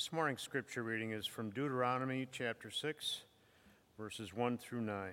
This 0.00 0.12
morning's 0.12 0.40
scripture 0.40 0.82
reading 0.82 1.12
is 1.12 1.26
from 1.26 1.50
Deuteronomy 1.50 2.26
chapter 2.32 2.70
6, 2.70 3.20
verses 3.98 4.32
1 4.32 4.56
through 4.56 4.80
9. 4.80 5.10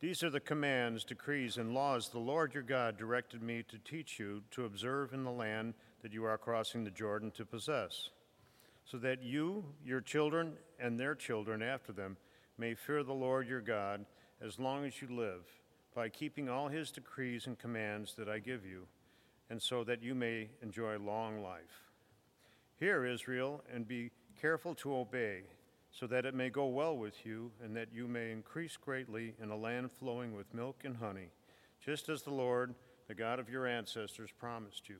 These 0.00 0.22
are 0.22 0.30
the 0.30 0.40
commands, 0.40 1.04
decrees, 1.04 1.58
and 1.58 1.74
laws 1.74 2.08
the 2.08 2.18
Lord 2.18 2.54
your 2.54 2.62
God 2.62 2.96
directed 2.96 3.42
me 3.42 3.64
to 3.68 3.76
teach 3.76 4.18
you 4.18 4.40
to 4.52 4.64
observe 4.64 5.12
in 5.12 5.24
the 5.24 5.30
land 5.30 5.74
that 6.00 6.14
you 6.14 6.24
are 6.24 6.38
crossing 6.38 6.84
the 6.84 6.90
Jordan 6.90 7.30
to 7.32 7.44
possess, 7.44 8.08
so 8.86 8.96
that 8.96 9.22
you, 9.22 9.62
your 9.84 10.00
children, 10.00 10.54
and 10.80 10.98
their 10.98 11.14
children 11.14 11.60
after 11.62 11.92
them 11.92 12.16
may 12.56 12.74
fear 12.74 13.02
the 13.02 13.12
Lord 13.12 13.46
your 13.46 13.60
God 13.60 14.06
as 14.40 14.58
long 14.58 14.86
as 14.86 15.02
you 15.02 15.08
live, 15.14 15.44
by 15.94 16.08
keeping 16.08 16.48
all 16.48 16.68
his 16.68 16.90
decrees 16.90 17.46
and 17.46 17.58
commands 17.58 18.14
that 18.14 18.30
I 18.30 18.38
give 18.38 18.64
you 18.64 18.86
and 19.50 19.60
so 19.60 19.84
that 19.84 20.02
you 20.02 20.14
may 20.14 20.48
enjoy 20.62 20.98
long 20.98 21.42
life. 21.42 21.90
Hear, 22.78 23.04
Israel, 23.04 23.62
and 23.72 23.86
be 23.86 24.10
careful 24.40 24.74
to 24.76 24.96
obey, 24.96 25.42
so 25.92 26.06
that 26.08 26.26
it 26.26 26.34
may 26.34 26.50
go 26.50 26.66
well 26.66 26.96
with 26.96 27.24
you, 27.24 27.52
and 27.62 27.76
that 27.76 27.92
you 27.92 28.08
may 28.08 28.32
increase 28.32 28.76
greatly 28.76 29.34
in 29.40 29.50
a 29.50 29.56
land 29.56 29.90
flowing 29.92 30.34
with 30.34 30.52
milk 30.52 30.82
and 30.84 30.96
honey, 30.96 31.30
just 31.84 32.08
as 32.08 32.22
the 32.22 32.30
Lord, 32.30 32.74
the 33.06 33.14
God 33.14 33.38
of 33.38 33.48
your 33.48 33.66
ancestors, 33.66 34.30
promised 34.36 34.88
you. 34.88 34.96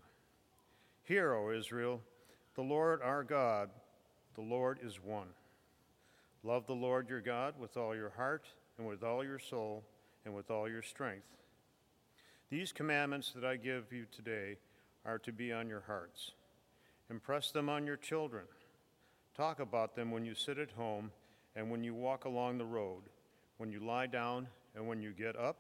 Hear, 1.03 1.34
O 1.34 1.51
Israel, 1.51 2.01
the 2.55 2.62
Lord 2.62 3.03
our 3.03 3.25
God, 3.25 3.70
the 4.34 4.42
Lord 4.42 4.79
is 4.83 5.03
one. 5.03 5.29
Love 6.42 6.67
the 6.67 6.75
Lord 6.75 7.09
your 7.09 7.20
God 7.20 7.55
with 7.59 7.77
all 7.77 7.95
your 7.95 8.11
heart, 8.11 8.47
and 8.79 8.87
with 8.87 9.03
all 9.03 9.25
your 9.25 9.39
soul, 9.39 9.84
and 10.25 10.34
with 10.34 10.51
all 10.51 10.69
your 10.69 10.83
strength. 10.83 11.27
These 12.55 12.71
commandments 12.71 13.33
that 13.33 13.45
I 13.45 13.57
give 13.57 13.93
you 13.93 14.07
today 14.13 14.59
are 15.05 15.19
to 15.19 15.33
be 15.33 15.53
on 15.53 15.69
your 15.69 15.83
hearts. 15.89 16.31
Impress 17.11 17.51
them 17.51 17.69
on 17.69 17.85
your 17.85 17.97
children. 17.97 18.45
Talk 19.37 19.59
about 19.59 19.97
them 19.97 20.12
when 20.12 20.25
you 20.25 20.37
sit 20.37 20.59
at 20.59 20.70
home 20.70 21.11
and 21.56 21.69
when 21.69 21.83
you 21.83 21.95
walk 21.95 22.27
along 22.27 22.59
the 22.59 22.65
road, 22.65 23.03
when 23.56 23.73
you 23.73 23.81
lie 23.81 24.06
down 24.06 24.47
and 24.77 24.87
when 24.87 25.03
you 25.03 25.11
get 25.11 25.34
up. 25.37 25.56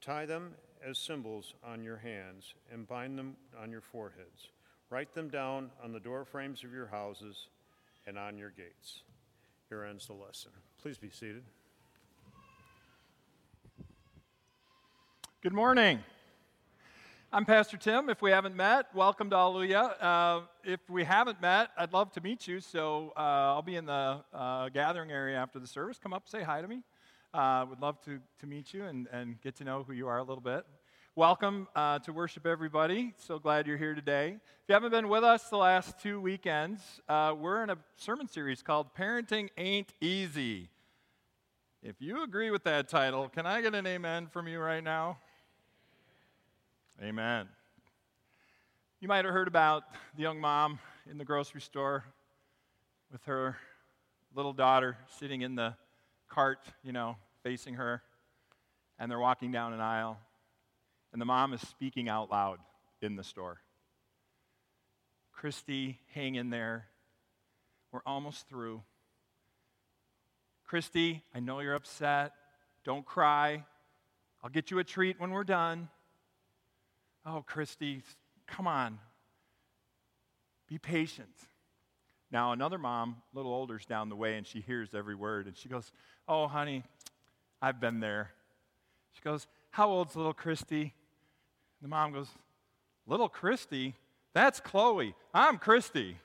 Tie 0.00 0.26
them 0.26 0.54
as 0.88 0.96
symbols 0.96 1.54
on 1.64 1.82
your 1.82 1.96
hands 1.96 2.54
and 2.72 2.86
bind 2.86 3.18
them 3.18 3.34
on 3.60 3.72
your 3.72 3.80
foreheads. 3.80 4.50
Write 4.90 5.12
them 5.12 5.28
down 5.28 5.70
on 5.82 5.90
the 5.92 5.98
door 5.98 6.24
frames 6.24 6.62
of 6.62 6.72
your 6.72 6.86
houses 6.86 7.48
and 8.06 8.16
on 8.16 8.38
your 8.38 8.50
gates. 8.50 9.02
Here 9.68 9.82
ends 9.82 10.06
the 10.06 10.12
lesson. 10.12 10.52
Please 10.80 10.98
be 10.98 11.10
seated. 11.10 11.42
Good 15.42 15.54
morning. 15.54 16.00
I'm 17.32 17.46
Pastor 17.46 17.78
Tim. 17.78 18.10
If 18.10 18.20
we 18.20 18.30
haven't 18.30 18.54
met, 18.54 18.94
welcome 18.94 19.30
to 19.30 19.36
Alleluia. 19.36 19.80
Uh, 19.80 20.40
if 20.64 20.80
we 20.90 21.02
haven't 21.02 21.40
met, 21.40 21.70
I'd 21.78 21.94
love 21.94 22.12
to 22.12 22.20
meet 22.20 22.46
you. 22.46 22.60
So 22.60 23.14
uh, 23.16 23.20
I'll 23.20 23.62
be 23.62 23.76
in 23.76 23.86
the 23.86 24.22
uh, 24.34 24.68
gathering 24.68 25.10
area 25.10 25.38
after 25.38 25.58
the 25.58 25.66
service. 25.66 25.98
Come 25.98 26.12
up, 26.12 26.28
say 26.28 26.42
hi 26.42 26.60
to 26.60 26.68
me. 26.68 26.82
Uh, 27.32 27.64
would 27.70 27.80
love 27.80 28.02
to, 28.02 28.20
to 28.40 28.46
meet 28.46 28.74
you 28.74 28.84
and, 28.84 29.08
and 29.12 29.40
get 29.40 29.56
to 29.56 29.64
know 29.64 29.82
who 29.82 29.94
you 29.94 30.08
are 30.08 30.18
a 30.18 30.22
little 30.22 30.42
bit. 30.42 30.66
Welcome 31.16 31.68
uh, 31.74 32.00
to 32.00 32.12
worship, 32.12 32.44
everybody. 32.44 33.14
So 33.16 33.38
glad 33.38 33.66
you're 33.66 33.78
here 33.78 33.94
today. 33.94 34.36
If 34.36 34.68
you 34.68 34.74
haven't 34.74 34.90
been 34.90 35.08
with 35.08 35.24
us 35.24 35.48
the 35.48 35.56
last 35.56 35.98
two 36.02 36.20
weekends, 36.20 36.82
uh, 37.08 37.34
we're 37.34 37.62
in 37.62 37.70
a 37.70 37.78
sermon 37.96 38.28
series 38.28 38.60
called 38.60 38.94
Parenting 38.94 39.48
Ain't 39.56 39.94
Easy. 40.02 40.68
If 41.82 41.96
you 41.98 42.24
agree 42.24 42.50
with 42.50 42.64
that 42.64 42.90
title, 42.90 43.30
can 43.30 43.46
I 43.46 43.62
get 43.62 43.74
an 43.74 43.86
amen 43.86 44.26
from 44.26 44.46
you 44.46 44.60
right 44.60 44.84
now? 44.84 45.16
Amen. 47.02 47.48
You 49.00 49.08
might 49.08 49.24
have 49.24 49.32
heard 49.32 49.48
about 49.48 49.84
the 50.16 50.22
young 50.22 50.38
mom 50.38 50.78
in 51.10 51.16
the 51.16 51.24
grocery 51.24 51.62
store 51.62 52.04
with 53.10 53.24
her 53.24 53.56
little 54.34 54.52
daughter 54.52 54.98
sitting 55.18 55.40
in 55.40 55.54
the 55.54 55.74
cart, 56.28 56.58
you 56.84 56.92
know, 56.92 57.16
facing 57.42 57.72
her, 57.72 58.02
and 58.98 59.10
they're 59.10 59.18
walking 59.18 59.50
down 59.50 59.72
an 59.72 59.80
aisle, 59.80 60.18
and 61.14 61.22
the 61.22 61.24
mom 61.24 61.54
is 61.54 61.62
speaking 61.62 62.10
out 62.10 62.30
loud 62.30 62.58
in 63.00 63.16
the 63.16 63.24
store. 63.24 63.62
Christy, 65.32 65.98
hang 66.12 66.34
in 66.34 66.50
there. 66.50 66.84
We're 67.92 68.02
almost 68.04 68.46
through. 68.46 68.82
Christy, 70.66 71.22
I 71.34 71.40
know 71.40 71.60
you're 71.60 71.74
upset. 71.74 72.32
Don't 72.84 73.06
cry. 73.06 73.64
I'll 74.44 74.50
get 74.50 74.70
you 74.70 74.80
a 74.80 74.84
treat 74.84 75.18
when 75.18 75.30
we're 75.30 75.44
done. 75.44 75.88
Oh, 77.24 77.44
Christy, 77.46 78.02
come 78.46 78.66
on. 78.66 78.98
Be 80.68 80.78
patient. 80.78 81.28
Now, 82.30 82.52
another 82.52 82.78
mom, 82.78 83.16
a 83.32 83.36
little 83.36 83.52
older, 83.52 83.76
is 83.76 83.84
down 83.84 84.08
the 84.08 84.16
way, 84.16 84.36
and 84.36 84.46
she 84.46 84.60
hears 84.60 84.94
every 84.94 85.14
word, 85.14 85.46
and 85.46 85.56
she 85.56 85.68
goes, 85.68 85.90
Oh, 86.28 86.46
honey, 86.46 86.84
I've 87.60 87.80
been 87.80 88.00
there. 88.00 88.30
She 89.12 89.20
goes, 89.22 89.46
How 89.70 89.90
old's 89.90 90.14
little 90.14 90.32
Christy? 90.32 90.94
The 91.82 91.88
mom 91.88 92.12
goes, 92.12 92.28
Little 93.06 93.28
Christy? 93.28 93.96
That's 94.32 94.60
Chloe. 94.60 95.14
I'm 95.34 95.58
Christy. 95.58 96.16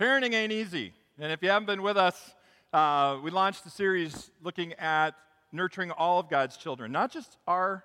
Parenting 0.00 0.32
ain't 0.32 0.52
easy. 0.52 0.92
And 1.18 1.32
if 1.32 1.42
you 1.42 1.50
haven't 1.50 1.66
been 1.66 1.82
with 1.82 1.96
us, 1.96 2.34
uh, 2.72 3.18
we 3.22 3.30
launched 3.30 3.66
a 3.66 3.70
series 3.70 4.30
looking 4.42 4.72
at 4.74 5.14
nurturing 5.52 5.90
all 5.90 6.18
of 6.18 6.28
God's 6.28 6.56
children, 6.56 6.92
not 6.92 7.10
just 7.10 7.36
our 7.46 7.84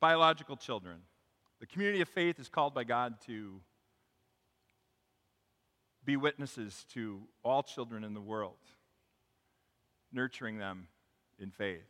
biological 0.00 0.56
children. 0.56 0.98
The 1.60 1.66
community 1.66 2.00
of 2.00 2.08
faith 2.08 2.38
is 2.38 2.48
called 2.48 2.74
by 2.74 2.84
God 2.84 3.14
to 3.26 3.60
be 6.04 6.16
witnesses 6.16 6.84
to 6.94 7.22
all 7.42 7.62
children 7.62 8.04
in 8.04 8.14
the 8.14 8.20
world, 8.20 8.58
nurturing 10.12 10.58
them 10.58 10.88
in 11.38 11.50
faith. 11.50 11.86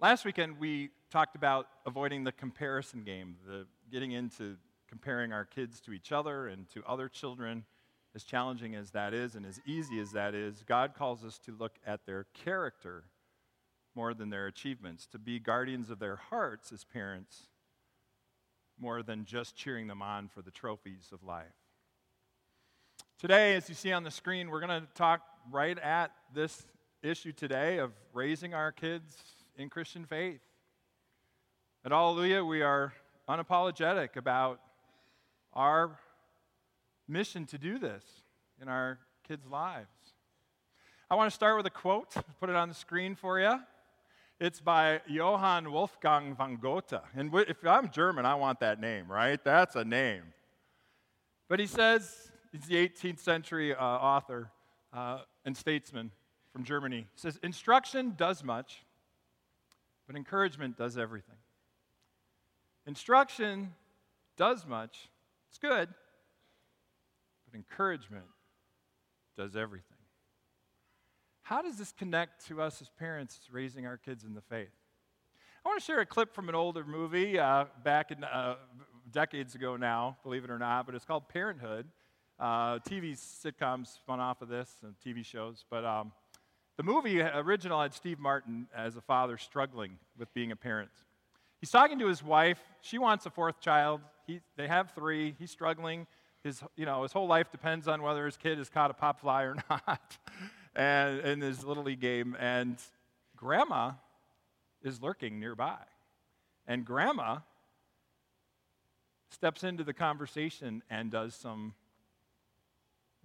Last 0.00 0.24
weekend, 0.24 0.58
we 0.58 0.90
talked 1.10 1.36
about 1.36 1.68
avoiding 1.86 2.24
the 2.24 2.32
comparison 2.32 3.04
game, 3.04 3.36
the 3.46 3.66
getting 3.90 4.12
into 4.12 4.56
comparing 4.88 5.32
our 5.32 5.44
kids 5.44 5.80
to 5.80 5.92
each 5.92 6.12
other 6.12 6.48
and 6.48 6.68
to 6.70 6.82
other 6.86 7.08
children 7.08 7.64
as 8.14 8.24
challenging 8.24 8.74
as 8.74 8.90
that 8.90 9.14
is 9.14 9.34
and 9.34 9.46
as 9.46 9.60
easy 9.66 9.98
as 10.00 10.12
that 10.12 10.34
is, 10.34 10.62
God 10.66 10.94
calls 10.94 11.24
us 11.24 11.38
to 11.46 11.56
look 11.56 11.78
at 11.86 12.04
their 12.06 12.26
character 12.44 13.04
more 13.94 14.14
than 14.14 14.30
their 14.30 14.46
achievements, 14.46 15.06
to 15.08 15.18
be 15.18 15.38
guardians 15.38 15.90
of 15.90 15.98
their 15.98 16.16
hearts 16.16 16.72
as 16.72 16.84
parents 16.84 17.48
more 18.78 19.02
than 19.02 19.24
just 19.24 19.54
cheering 19.56 19.86
them 19.86 20.02
on 20.02 20.28
for 20.28 20.42
the 20.42 20.50
trophies 20.50 21.10
of 21.12 21.22
life. 21.22 21.44
Today, 23.18 23.54
as 23.54 23.68
you 23.68 23.74
see 23.74 23.92
on 23.92 24.02
the 24.02 24.10
screen, 24.10 24.50
we're 24.50 24.60
going 24.60 24.82
to 24.82 24.88
talk 24.94 25.22
right 25.50 25.78
at 25.78 26.10
this 26.34 26.64
issue 27.02 27.32
today 27.32 27.78
of 27.78 27.92
raising 28.12 28.54
our 28.54 28.72
kids 28.72 29.16
in 29.56 29.68
Christian 29.68 30.04
faith. 30.04 30.40
At 31.84 31.92
Alleluia, 31.92 32.44
we 32.44 32.62
are 32.62 32.92
unapologetic 33.28 34.16
about 34.16 34.60
our 35.52 35.98
mission 37.08 37.46
to 37.46 37.58
do 37.58 37.78
this 37.78 38.04
in 38.60 38.68
our 38.68 38.98
kids' 39.26 39.46
lives. 39.46 39.88
I 41.10 41.14
want 41.14 41.30
to 41.30 41.34
start 41.34 41.56
with 41.56 41.66
a 41.66 41.70
quote, 41.70 42.14
put 42.40 42.48
it 42.48 42.56
on 42.56 42.68
the 42.68 42.74
screen 42.74 43.14
for 43.14 43.38
you. 43.38 43.60
It's 44.40 44.60
by 44.60 45.00
Johann 45.06 45.70
Wolfgang 45.70 46.34
von 46.34 46.56
Goethe. 46.56 47.00
And 47.14 47.32
if 47.34 47.64
I'm 47.64 47.90
German, 47.90 48.26
I 48.26 48.34
want 48.34 48.60
that 48.60 48.80
name, 48.80 49.10
right? 49.10 49.38
That's 49.44 49.76
a 49.76 49.84
name. 49.84 50.22
But 51.48 51.60
he 51.60 51.66
says, 51.66 52.32
he's 52.50 52.64
the 52.64 52.76
18th 52.76 53.20
century 53.20 53.74
uh, 53.74 53.78
author 53.78 54.50
uh, 54.92 55.18
and 55.44 55.56
statesman 55.56 56.10
from 56.52 56.64
Germany. 56.64 57.06
He 57.14 57.20
says, 57.20 57.38
Instruction 57.42 58.14
does 58.16 58.42
much, 58.42 58.84
but 60.06 60.16
encouragement 60.16 60.76
does 60.76 60.98
everything. 60.98 61.36
Instruction 62.86 63.74
does 64.36 64.66
much, 64.66 65.08
it's 65.50 65.58
good, 65.58 65.88
but 67.52 67.58
encouragement 67.58 68.24
does 69.36 69.56
everything. 69.56 69.96
How 71.42 71.62
does 71.62 71.76
this 71.76 71.92
connect 71.92 72.46
to 72.48 72.62
us 72.62 72.80
as 72.80 72.88
parents 72.98 73.40
raising 73.50 73.86
our 73.86 73.96
kids 73.96 74.24
in 74.24 74.34
the 74.34 74.40
faith? 74.40 74.70
I 75.64 75.68
want 75.68 75.80
to 75.80 75.84
share 75.84 76.00
a 76.00 76.06
clip 76.06 76.34
from 76.34 76.48
an 76.48 76.54
older 76.54 76.84
movie 76.84 77.38
uh, 77.38 77.66
back 77.84 78.10
in 78.10 78.24
uh, 78.24 78.56
decades 79.10 79.54
ago 79.54 79.76
now, 79.76 80.16
believe 80.22 80.44
it 80.44 80.50
or 80.50 80.58
not, 80.58 80.86
but 80.86 80.94
it's 80.94 81.04
called 81.04 81.28
Parenthood. 81.28 81.86
Uh, 82.38 82.78
TV 82.80 83.12
sitcoms 83.12 83.94
spun 83.94 84.18
off 84.18 84.42
of 84.42 84.48
this 84.48 84.70
and 84.82 84.94
TV 85.04 85.24
shows, 85.24 85.64
but 85.70 85.84
um, 85.84 86.12
the 86.76 86.82
movie 86.82 87.20
original 87.20 87.80
had 87.80 87.94
Steve 87.94 88.18
Martin 88.18 88.66
as 88.76 88.96
a 88.96 89.00
father 89.00 89.36
struggling 89.36 89.98
with 90.18 90.32
being 90.34 90.50
a 90.50 90.56
parent. 90.56 90.90
He's 91.60 91.70
talking 91.70 91.98
to 92.00 92.08
his 92.08 92.24
wife. 92.24 92.60
She 92.80 92.98
wants 92.98 93.26
a 93.26 93.30
fourth 93.30 93.60
child. 93.60 94.00
He, 94.26 94.40
they 94.56 94.66
have 94.66 94.92
three. 94.92 95.36
He's 95.38 95.50
struggling 95.50 96.06
his, 96.42 96.62
you 96.76 96.86
know, 96.86 97.02
his 97.02 97.12
whole 97.12 97.26
life 97.26 97.50
depends 97.50 97.86
on 97.86 98.02
whether 98.02 98.26
his 98.26 98.36
kid 98.36 98.58
has 98.58 98.68
caught 98.68 98.90
a 98.90 98.94
pop 98.94 99.20
fly 99.20 99.44
or 99.44 99.56
not 99.70 100.18
and, 100.74 101.20
in 101.20 101.40
his 101.40 101.64
little 101.64 101.84
league 101.84 102.00
game. 102.00 102.36
And 102.38 102.76
grandma 103.36 103.92
is 104.82 105.00
lurking 105.00 105.38
nearby. 105.38 105.78
And 106.66 106.84
grandma 106.84 107.38
steps 109.30 109.64
into 109.64 109.84
the 109.84 109.94
conversation 109.94 110.82
and 110.90 111.10
does 111.10 111.34
some 111.34 111.74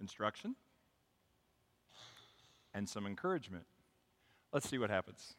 instruction 0.00 0.54
and 2.72 2.88
some 2.88 3.06
encouragement. 3.06 3.64
Let's 4.52 4.68
see 4.68 4.78
what 4.78 4.90
happens. 4.90 5.34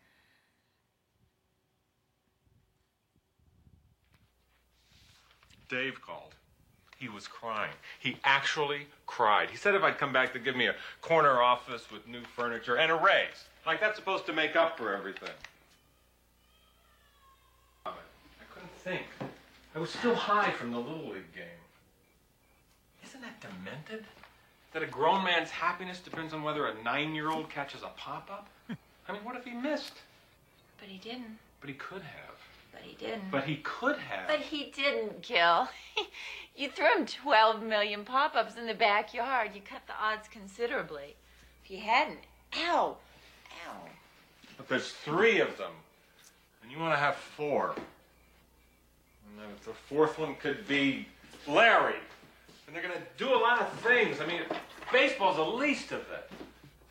Dave 5.70 6.02
called. 6.02 6.36
He 7.00 7.08
was 7.08 7.28
crying. 7.28 7.72
He 8.00 8.18
actually 8.26 8.88
cried. 9.08 9.50
He 9.50 9.56
said 9.56 9.74
if 9.74 9.84
I'd 9.84 9.98
come 9.98 10.12
back 10.12 10.34
to 10.34 10.40
give 10.40 10.58
me 10.58 10.68
a 10.68 10.76
corner 11.02 11.42
office 11.42 11.90
with 11.90 12.06
new 12.08 12.22
furniture 12.36 12.76
and 12.78 12.92
a 12.92 12.96
raise. 12.96 13.46
Like 13.66 13.80
that's 13.80 13.96
supposed 13.98 14.26
to 14.26 14.34
make 14.34 14.58
up 14.58 14.78
for 14.78 14.94
everything. 14.94 15.30
I 17.86 17.92
couldn't 18.54 18.76
think. 18.84 19.04
I 19.74 19.80
was 19.80 19.92
still 19.92 20.16
high 20.16 20.52
from 20.52 20.72
the 20.72 20.78
Little 20.78 21.10
League 21.10 21.34
game. 21.34 21.46
Isn't 23.06 23.22
that 23.22 23.40
demented? 23.40 24.06
That 24.74 24.84
a 24.84 24.88
grown 24.88 25.24
man's 25.24 25.50
happiness 25.50 26.00
depends 26.00 26.34
on 26.34 26.44
whether 26.44 26.68
a 26.68 26.84
nine 26.84 27.16
year 27.16 27.30
old 27.32 27.50
catches 27.50 27.82
a 27.82 27.92
pop 27.96 28.30
up? 28.30 28.48
I 29.08 29.14
mean, 29.14 29.24
what 29.24 29.38
if 29.38 29.46
he 29.46 29.54
missed? 29.54 29.94
But 30.80 30.90
he 30.90 30.98
didn't. 30.98 31.38
But 31.62 31.70
he 31.70 31.76
could 31.76 32.02
have. 32.02 32.39
But 32.72 32.82
he 32.82 32.96
didn't. 32.96 33.32
But 33.32 33.44
he 33.44 33.58
could 33.58 33.98
have. 33.98 34.28
But 34.28 34.40
he 34.40 34.72
didn't, 34.76 35.22
Gil. 35.22 35.68
you 36.56 36.70
threw 36.70 36.94
him 36.96 37.06
12 37.06 37.64
million 37.64 38.04
pop 38.04 38.36
ups 38.36 38.58
in 38.58 38.68
the 38.68 38.74
backyard. 38.74 39.52
You 39.54 39.62
cut 39.62 39.82
the 39.88 39.94
odds 40.02 40.28
considerably. 40.28 41.16
If 41.64 41.72
you 41.72 41.80
hadn't, 41.80 42.20
ow, 42.58 42.98
ow. 43.68 43.82
But 44.58 44.68
there's 44.68 44.92
three 44.92 45.40
of 45.40 45.58
them, 45.58 45.72
and 46.62 46.72
you 46.72 46.80
want 46.80 46.94
to 46.94 47.00
have 47.00 47.16
four. 47.16 47.74
And 47.76 49.40
then 49.40 49.48
the 49.66 49.74
fourth 49.74 50.20
one 50.20 50.36
could 50.36 50.68
be 50.68 51.08
Larry. 51.48 51.96
And 52.68 52.76
they're 52.76 52.84
going 52.84 52.96
to 52.96 53.24
do 53.24 53.34
a 53.34 53.40
lot 53.40 53.62
of 53.62 53.72
things. 53.80 54.22
I 54.22 54.26
mean, 54.26 54.42
baseball's 54.92 55.38
the 55.38 55.44
least 55.44 55.92
of 55.92 56.02
it. 56.02 56.30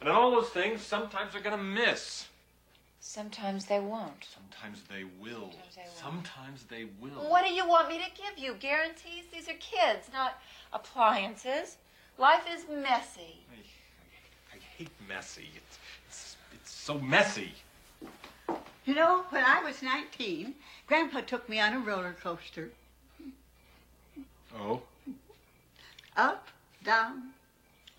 And 0.00 0.08
in 0.08 0.14
all 0.14 0.31
those 0.31 0.48
things, 0.48 0.82
sometimes 0.82 1.32
they're 1.32 1.42
going 1.42 1.56
to 1.56 1.62
miss. 1.62 2.26
Sometimes 3.00 3.64
they 3.66 3.80
won't. 3.80 4.26
Sometimes 4.34 4.82
they 4.88 5.04
will. 5.20 5.52
Sometimes 5.52 5.74
they 5.74 5.82
won't. 5.82 5.96
Sometimes 5.96 6.64
they 6.64 6.86
will. 7.00 7.30
What 7.30 7.46
do 7.46 7.52
you 7.52 7.66
want 7.66 7.88
me 7.88 7.98
to 7.98 8.10
give 8.10 8.42
you? 8.42 8.54
Guarantees? 8.54 9.24
These 9.32 9.48
are 9.48 9.54
kids, 9.60 10.08
not 10.12 10.40
appliances. 10.72 11.76
Life 12.18 12.44
is 12.52 12.64
messy. 12.68 13.36
I, 13.52 14.56
I 14.56 14.58
hate 14.76 14.90
messy. 15.08 15.48
It's, 15.56 15.78
it's, 16.08 16.36
it's 16.52 16.70
so 16.70 16.98
messy. 16.98 17.52
You 18.84 18.94
know, 18.94 19.24
when 19.30 19.44
I 19.44 19.62
was 19.62 19.82
19, 19.82 20.54
Grandpa 20.86 21.20
took 21.20 21.48
me 21.48 21.60
on 21.60 21.74
a 21.74 21.78
roller 21.78 22.16
coaster. 22.20 22.70
Oh? 24.58 24.82
Up, 26.16 26.48
down, 26.82 27.30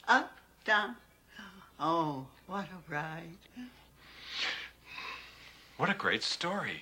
up, 0.07 0.31
down. 0.65 0.95
Oh, 1.79 2.25
what 2.47 2.65
a 2.65 2.91
ride. 2.91 3.37
What 5.79 5.89
a 5.89 5.93
great 5.93 6.23
story. 6.23 6.81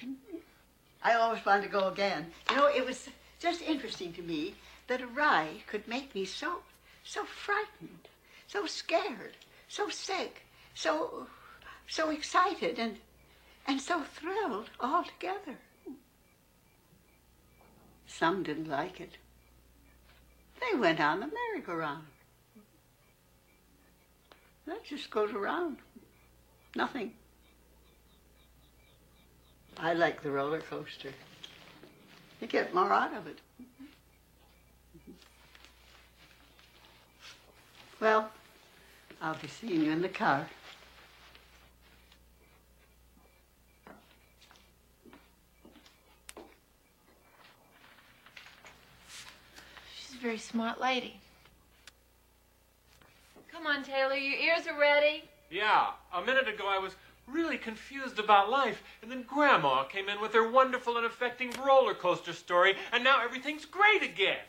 I 1.03 1.13
always 1.13 1.45
wanted 1.45 1.61
to 1.65 1.67
go 1.67 1.87
again. 1.87 2.31
You 2.49 2.55
know, 2.55 2.65
it 2.65 2.83
was 2.83 3.09
just 3.39 3.61
interesting 3.61 4.11
to 4.13 4.23
me 4.23 4.55
that 4.87 5.01
a 5.01 5.05
ride 5.05 5.67
could 5.67 5.87
make 5.87 6.15
me 6.15 6.25
so, 6.25 6.63
so 7.03 7.23
frightened, 7.23 8.07
so 8.47 8.65
scared, 8.65 9.37
so 9.67 9.87
sick, 9.89 10.41
so, 10.73 11.27
so 11.87 12.09
excited, 12.09 12.79
and, 12.79 12.97
and 13.67 13.79
so 13.79 14.01
thrilled 14.01 14.71
all 14.79 15.03
together. 15.03 15.59
Some 18.07 18.41
didn't 18.41 18.67
like 18.67 18.99
it. 18.99 19.11
They 20.59 20.75
went 20.75 20.99
on 20.99 21.19
the 21.19 21.27
merry-go-round. 21.27 22.07
That 24.65 24.83
just 24.83 25.11
goes 25.11 25.33
around. 25.33 25.77
Nothing. 26.75 27.13
I 29.79 29.93
like 29.93 30.23
the 30.23 30.31
roller 30.31 30.59
coaster. 30.59 31.11
You 32.41 32.47
get 32.47 32.73
more 32.73 32.91
out 32.91 33.15
of 33.15 33.27
it. 33.27 33.39
Well, 37.99 38.29
I'll 39.21 39.35
be 39.35 39.47
seeing 39.47 39.83
you 39.83 39.91
in 39.91 40.01
the 40.01 40.09
car. 40.09 40.47
She's 49.95 50.15
a 50.15 50.21
very 50.21 50.37
smart 50.37 50.79
lady. 50.79 51.19
Come 53.51 53.65
on, 53.65 53.83
Taylor, 53.83 54.15
your 54.15 54.39
ears 54.39 54.67
are 54.67 54.79
ready. 54.79 55.23
Yeah, 55.49 55.91
a 56.13 56.23
minute 56.23 56.47
ago 56.47 56.67
I 56.67 56.77
was 56.77 56.93
really 57.27 57.57
confused 57.57 58.19
about 58.19 58.49
life, 58.49 58.81
and 59.01 59.11
then 59.11 59.23
Grandma 59.23 59.83
came 59.83 60.09
in 60.09 60.21
with 60.21 60.33
her 60.33 60.49
wonderful 60.49 60.97
and 60.97 61.05
affecting 61.05 61.51
roller 61.65 61.93
coaster 61.93 62.33
story, 62.33 62.75
and 62.91 63.03
now 63.03 63.21
everything's 63.23 63.65
great 63.65 64.01
again. 64.01 64.39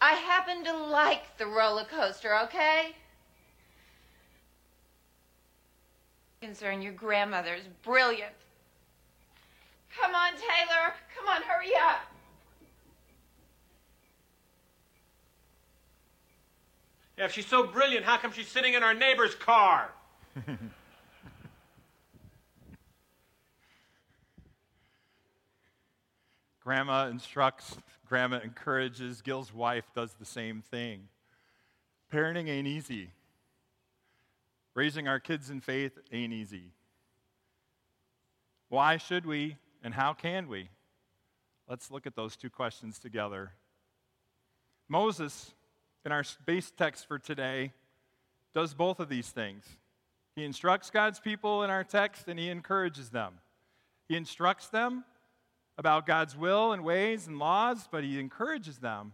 I 0.00 0.14
happen 0.14 0.64
to 0.64 0.76
like 0.76 1.38
the 1.38 1.46
roller 1.46 1.84
coaster, 1.84 2.36
okay? 2.40 2.96
Concern 6.40 6.82
your 6.82 6.92
grandmother's 6.92 7.68
brilliant. 7.84 8.34
Come 9.96 10.12
on, 10.12 10.32
Taylor. 10.32 10.94
Come 11.16 11.28
on, 11.28 11.42
hurry 11.42 11.70
up. 11.76 12.11
Yeah, 17.18 17.26
if 17.26 17.32
she's 17.32 17.46
so 17.46 17.66
brilliant, 17.66 18.04
how 18.06 18.16
come 18.16 18.32
she's 18.32 18.48
sitting 18.48 18.74
in 18.74 18.82
our 18.82 18.94
neighbor's 18.94 19.34
car? 19.34 19.90
Grandma 26.64 27.08
instructs, 27.08 27.76
grandma 28.06 28.38
encourages, 28.38 29.20
Gil's 29.20 29.52
wife 29.52 29.84
does 29.96 30.14
the 30.14 30.24
same 30.24 30.62
thing. 30.62 31.08
Parenting 32.12 32.48
ain't 32.48 32.68
easy. 32.68 33.10
Raising 34.74 35.08
our 35.08 35.18
kids 35.18 35.50
in 35.50 35.60
faith 35.60 35.98
ain't 36.12 36.32
easy. 36.32 36.70
Why 38.68 38.96
should 38.96 39.26
we 39.26 39.56
and 39.82 39.92
how 39.92 40.14
can 40.14 40.48
we? 40.48 40.68
Let's 41.68 41.90
look 41.90 42.06
at 42.06 42.14
those 42.14 42.36
two 42.36 42.48
questions 42.48 42.98
together. 42.98 43.52
Moses, 44.88 45.52
in 46.04 46.12
our 46.12 46.24
base 46.44 46.72
text 46.76 47.06
for 47.06 47.18
today, 47.18 47.72
does 48.54 48.74
both 48.74 49.00
of 49.00 49.08
these 49.08 49.30
things. 49.30 49.64
He 50.34 50.44
instructs 50.44 50.90
God's 50.90 51.20
people 51.20 51.62
in 51.62 51.70
our 51.70 51.84
text 51.84 52.28
and 52.28 52.38
he 52.38 52.48
encourages 52.48 53.10
them. 53.10 53.34
He 54.08 54.16
instructs 54.16 54.68
them 54.68 55.04
about 55.78 56.06
God's 56.06 56.36
will 56.36 56.72
and 56.72 56.84
ways 56.84 57.26
and 57.26 57.38
laws, 57.38 57.88
but 57.90 58.04
he 58.04 58.18
encourages 58.18 58.78
them. 58.78 59.12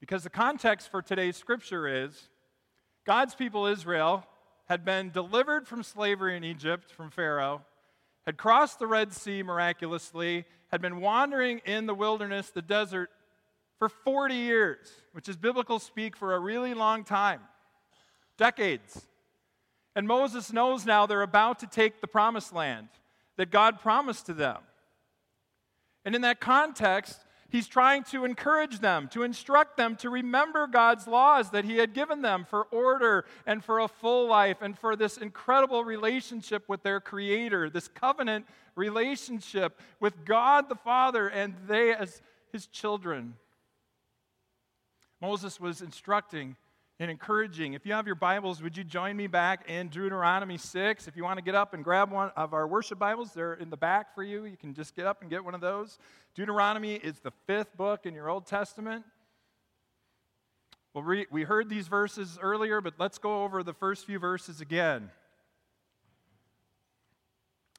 Because 0.00 0.24
the 0.24 0.30
context 0.30 0.90
for 0.90 1.00
today's 1.00 1.36
scripture 1.36 1.88
is 1.88 2.28
God's 3.06 3.34
people, 3.34 3.66
Israel, 3.66 4.26
had 4.66 4.84
been 4.84 5.10
delivered 5.10 5.66
from 5.66 5.82
slavery 5.82 6.36
in 6.36 6.44
Egypt 6.44 6.90
from 6.90 7.10
Pharaoh, 7.10 7.62
had 8.26 8.36
crossed 8.36 8.78
the 8.78 8.86
Red 8.86 9.12
Sea 9.12 9.42
miraculously, 9.42 10.44
had 10.68 10.82
been 10.82 11.00
wandering 11.00 11.60
in 11.64 11.86
the 11.86 11.94
wilderness, 11.94 12.50
the 12.50 12.62
desert, 12.62 13.10
for 13.78 13.88
40 13.88 14.34
years, 14.34 14.88
which 15.12 15.28
is 15.28 15.36
biblical 15.36 15.78
speak 15.78 16.16
for 16.16 16.34
a 16.34 16.38
really 16.38 16.74
long 16.74 17.04
time 17.04 17.40
decades. 18.36 19.06
And 19.94 20.06
Moses 20.06 20.52
knows 20.52 20.84
now 20.84 21.06
they're 21.06 21.22
about 21.22 21.60
to 21.60 21.66
take 21.66 22.00
the 22.00 22.06
promised 22.06 22.52
land 22.52 22.88
that 23.36 23.50
God 23.50 23.80
promised 23.80 24.26
to 24.26 24.34
them. 24.34 24.58
And 26.04 26.14
in 26.14 26.20
that 26.20 26.38
context, 26.38 27.18
he's 27.48 27.66
trying 27.66 28.04
to 28.04 28.24
encourage 28.24 28.80
them, 28.80 29.08
to 29.08 29.22
instruct 29.22 29.76
them 29.76 29.96
to 29.96 30.10
remember 30.10 30.66
God's 30.66 31.06
laws 31.06 31.50
that 31.50 31.64
he 31.64 31.78
had 31.78 31.94
given 31.94 32.22
them 32.22 32.44
for 32.44 32.64
order 32.64 33.24
and 33.46 33.64
for 33.64 33.80
a 33.80 33.88
full 33.88 34.28
life 34.28 34.58
and 34.60 34.78
for 34.78 34.96
this 34.96 35.16
incredible 35.16 35.84
relationship 35.84 36.68
with 36.68 36.82
their 36.82 37.00
Creator, 37.00 37.70
this 37.70 37.88
covenant 37.88 38.46
relationship 38.74 39.80
with 39.98 40.24
God 40.24 40.68
the 40.68 40.74
Father 40.74 41.28
and 41.28 41.54
they 41.66 41.94
as 41.94 42.20
his 42.52 42.66
children. 42.66 43.34
Moses 45.20 45.58
was 45.58 45.80
instructing 45.80 46.56
and 46.98 47.10
encouraging. 47.10 47.74
If 47.74 47.86
you 47.86 47.92
have 47.92 48.06
your 48.06 48.16
Bibles, 48.16 48.62
would 48.62 48.76
you 48.76 48.84
join 48.84 49.16
me 49.16 49.26
back 49.26 49.68
in 49.68 49.88
Deuteronomy 49.88 50.58
6? 50.58 51.08
If 51.08 51.16
you 51.16 51.24
want 51.24 51.38
to 51.38 51.44
get 51.44 51.54
up 51.54 51.74
and 51.74 51.82
grab 51.82 52.10
one 52.10 52.30
of 52.36 52.54
our 52.54 52.66
worship 52.66 52.98
Bibles, 52.98 53.32
they're 53.32 53.54
in 53.54 53.70
the 53.70 53.76
back 53.76 54.14
for 54.14 54.22
you. 54.22 54.44
You 54.44 54.56
can 54.56 54.74
just 54.74 54.94
get 54.94 55.06
up 55.06 55.22
and 55.22 55.30
get 55.30 55.44
one 55.44 55.54
of 55.54 55.60
those. 55.60 55.98
Deuteronomy 56.34 56.94
is 56.94 57.18
the 57.20 57.32
fifth 57.46 57.76
book 57.76 58.06
in 58.06 58.14
your 58.14 58.28
Old 58.28 58.46
Testament. 58.46 59.04
Well, 60.92 61.04
we, 61.04 61.26
we 61.30 61.42
heard 61.42 61.68
these 61.68 61.88
verses 61.88 62.38
earlier, 62.40 62.80
but 62.80 62.94
let's 62.98 63.18
go 63.18 63.44
over 63.44 63.62
the 63.62 63.74
first 63.74 64.06
few 64.06 64.18
verses 64.18 64.60
again. 64.60 65.10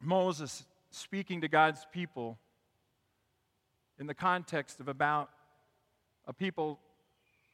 Moses 0.02 0.64
speaking 0.92 1.42
to 1.42 1.48
God's 1.48 1.86
people 1.92 2.38
in 4.00 4.06
the 4.06 4.14
context 4.14 4.80
of 4.80 4.88
about 4.88 5.30
a 6.28 6.34
people 6.34 6.80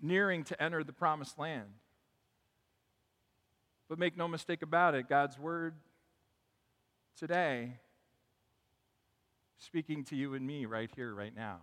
nearing 0.04 0.44
to 0.44 0.62
enter 0.62 0.84
the 0.84 0.94
promised 0.94 1.40
land. 1.40 1.70
But 3.90 3.98
make 3.98 4.16
no 4.16 4.28
mistake 4.28 4.62
about 4.62 4.94
it, 4.94 5.10
God's 5.10 5.40
word 5.40 5.74
today 7.18 7.74
speaking 9.58 10.04
to 10.04 10.16
you 10.16 10.34
and 10.34 10.46
me 10.46 10.66
right 10.66 10.90
here, 10.96 11.14
right 11.14 11.36
now. 11.36 11.60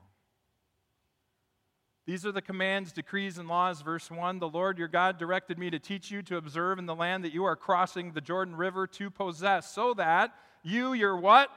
These 2.06 2.24
are 2.24 2.32
the 2.32 2.42
commands, 2.42 2.92
decrees, 2.92 3.38
and 3.38 3.48
laws. 3.48 3.82
Verse 3.82 4.10
1 4.10 4.38
The 4.38 4.48
Lord 4.48 4.78
your 4.78 4.88
God 4.88 5.18
directed 5.18 5.58
me 5.58 5.70
to 5.70 5.78
teach 5.78 6.10
you 6.10 6.22
to 6.22 6.36
observe 6.36 6.78
in 6.78 6.86
the 6.86 6.94
land 6.94 7.24
that 7.24 7.34
you 7.34 7.44
are 7.44 7.56
crossing 7.56 8.12
the 8.12 8.20
Jordan 8.20 8.56
River 8.56 8.86
to 8.86 9.10
possess, 9.10 9.70
so 9.70 9.94
that 9.94 10.34
you, 10.62 10.92
your 10.92 11.16
what? 11.16 11.50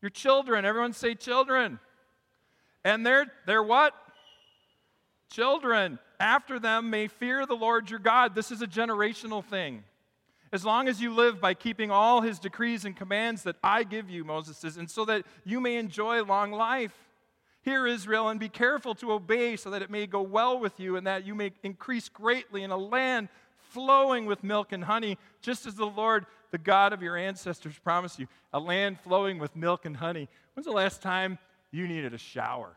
Your 0.00 0.10
children. 0.10 0.64
Everyone 0.64 0.92
say 0.92 1.14
children. 1.14 1.78
And 2.84 3.06
they're, 3.06 3.26
they're 3.46 3.62
what? 3.62 3.94
Children 5.32 5.98
after 6.20 6.58
them 6.58 6.90
may 6.90 7.06
fear 7.06 7.46
the 7.46 7.54
Lord 7.54 7.88
your 7.88 7.98
God. 7.98 8.34
This 8.34 8.50
is 8.50 8.60
a 8.60 8.66
generational 8.66 9.42
thing. 9.42 9.82
As 10.52 10.62
long 10.62 10.88
as 10.88 11.00
you 11.00 11.14
live 11.14 11.40
by 11.40 11.54
keeping 11.54 11.90
all 11.90 12.20
his 12.20 12.38
decrees 12.38 12.84
and 12.84 12.94
commands 12.94 13.42
that 13.44 13.56
I 13.64 13.84
give 13.84 14.10
you, 14.10 14.24
Moses 14.26 14.58
says, 14.58 14.76
and 14.76 14.90
so 14.90 15.06
that 15.06 15.24
you 15.44 15.58
may 15.58 15.76
enjoy 15.76 16.22
long 16.22 16.52
life. 16.52 16.92
Hear, 17.62 17.86
Israel, 17.86 18.28
and 18.28 18.38
be 18.38 18.50
careful 18.50 18.94
to 18.96 19.12
obey 19.12 19.56
so 19.56 19.70
that 19.70 19.80
it 19.80 19.88
may 19.88 20.06
go 20.06 20.20
well 20.20 20.60
with 20.60 20.78
you 20.78 20.96
and 20.96 21.06
that 21.06 21.24
you 21.24 21.34
may 21.34 21.52
increase 21.62 22.10
greatly 22.10 22.62
in 22.62 22.70
a 22.70 22.76
land 22.76 23.30
flowing 23.70 24.26
with 24.26 24.44
milk 24.44 24.72
and 24.72 24.84
honey, 24.84 25.16
just 25.40 25.64
as 25.64 25.76
the 25.76 25.86
Lord, 25.86 26.26
the 26.50 26.58
God 26.58 26.92
of 26.92 27.02
your 27.02 27.16
ancestors, 27.16 27.78
promised 27.78 28.18
you. 28.18 28.26
A 28.52 28.60
land 28.60 29.00
flowing 29.00 29.38
with 29.38 29.56
milk 29.56 29.86
and 29.86 29.96
honey. 29.96 30.28
When's 30.52 30.66
the 30.66 30.72
last 30.72 31.00
time 31.00 31.38
you 31.70 31.88
needed 31.88 32.12
a 32.12 32.18
shower? 32.18 32.76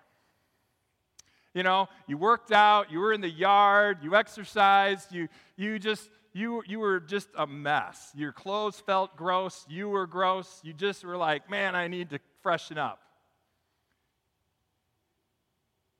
You 1.55 1.63
know, 1.63 1.87
you 2.05 2.17
worked 2.17 2.51
out, 2.51 2.91
you 2.91 2.99
were 2.99 3.13
in 3.13 3.21
the 3.21 3.29
yard, 3.29 3.99
you 4.03 4.13
exercised, 4.13 5.13
you, 5.13 5.29
you 5.55 5.79
just, 5.79 6.09
you, 6.33 6.61
you 6.67 6.79
were 6.79 6.99
just 6.99 7.29
a 7.37 7.47
mess. 7.47 8.11
Your 8.13 8.33
clothes 8.33 8.77
felt 8.85 9.15
gross, 9.15 9.65
you 9.69 9.87
were 9.87 10.05
gross, 10.05 10.59
you 10.63 10.73
just 10.73 11.05
were 11.05 11.15
like, 11.15 11.49
man, 11.49 11.73
I 11.73 11.87
need 11.87 12.09
to 12.09 12.19
freshen 12.43 12.77
up. 12.77 12.99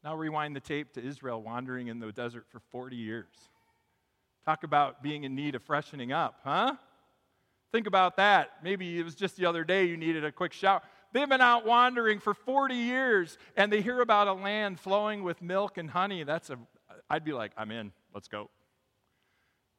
Now 0.04 0.18
rewind 0.18 0.58
the 0.58 0.60
tape 0.60 0.92
to 0.96 1.04
Israel 1.04 1.42
wandering 1.42 1.88
in 1.88 2.00
the 2.00 2.12
desert 2.12 2.46
for 2.52 2.60
40 2.72 2.98
years. 2.98 3.26
Talk 4.44 4.66
about 4.66 5.02
being 5.02 5.24
in 5.24 5.36
need 5.36 5.56
of 5.56 5.64
freshening 5.64 6.12
up, 6.12 6.42
huh? 6.44 6.76
Think 7.72 7.88
about 7.88 8.18
that. 8.18 8.52
Maybe 8.62 9.00
it 9.00 9.04
was 9.04 9.16
just 9.16 9.38
the 9.38 9.46
other 9.46 9.64
day 9.64 9.86
you 9.86 9.96
needed 9.96 10.26
a 10.26 10.34
quick 10.34 10.52
shower. 10.52 10.82
They've 11.16 11.30
been 11.30 11.40
out 11.40 11.66
wandering 11.66 12.20
for 12.20 12.34
40 12.34 12.76
years 12.76 13.38
and 13.56 13.72
they 13.72 13.82
hear 13.82 14.02
about 14.02 14.28
a 14.28 14.34
land 14.34 14.82
flowing 14.82 15.24
with 15.24 15.42
milk 15.42 15.78
and 15.78 15.90
honey. 15.90 16.26
That's 16.26 16.50
a, 16.50 16.60
I'd 17.10 17.24
be 17.24 17.32
like, 17.32 17.54
I'm 17.56 17.72
in, 17.72 17.94
let's 18.14 18.28
go. 18.28 18.50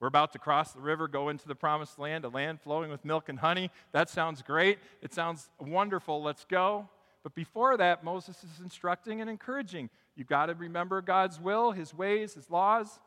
We're 0.01 0.09
about 0.09 0.33
to 0.33 0.39
cross 0.39 0.73
the 0.73 0.81
river, 0.81 1.09
go 1.09 1.29
into 1.29 1.47
the 1.47 1.55
promised 1.55 1.99
land, 1.99 2.25
a 2.25 2.31
land 2.31 2.63
flowing 2.63 2.91
with 2.91 3.05
milk 3.05 3.29
and 3.29 3.39
honey. 3.39 3.71
That 3.93 4.09
sounds 4.09 4.41
great. 4.41 4.79
It 5.03 5.13
sounds 5.13 5.51
wonderful. 5.61 6.23
Let's 6.23 6.47
go. 6.47 6.89
But 7.23 7.35
before 7.35 7.77
that, 7.77 8.03
Moses 8.03 8.43
is 8.43 8.63
instructing 8.63 9.21
and 9.21 9.29
encouraging. 9.29 9.91
You've 10.15 10.29
got 10.29 10.47
to 10.47 10.55
remember 10.55 11.03
God's 11.03 11.39
will, 11.39 11.71
His 11.71 11.93
ways, 11.93 12.33
His 12.33 12.49
laws, 12.49 12.99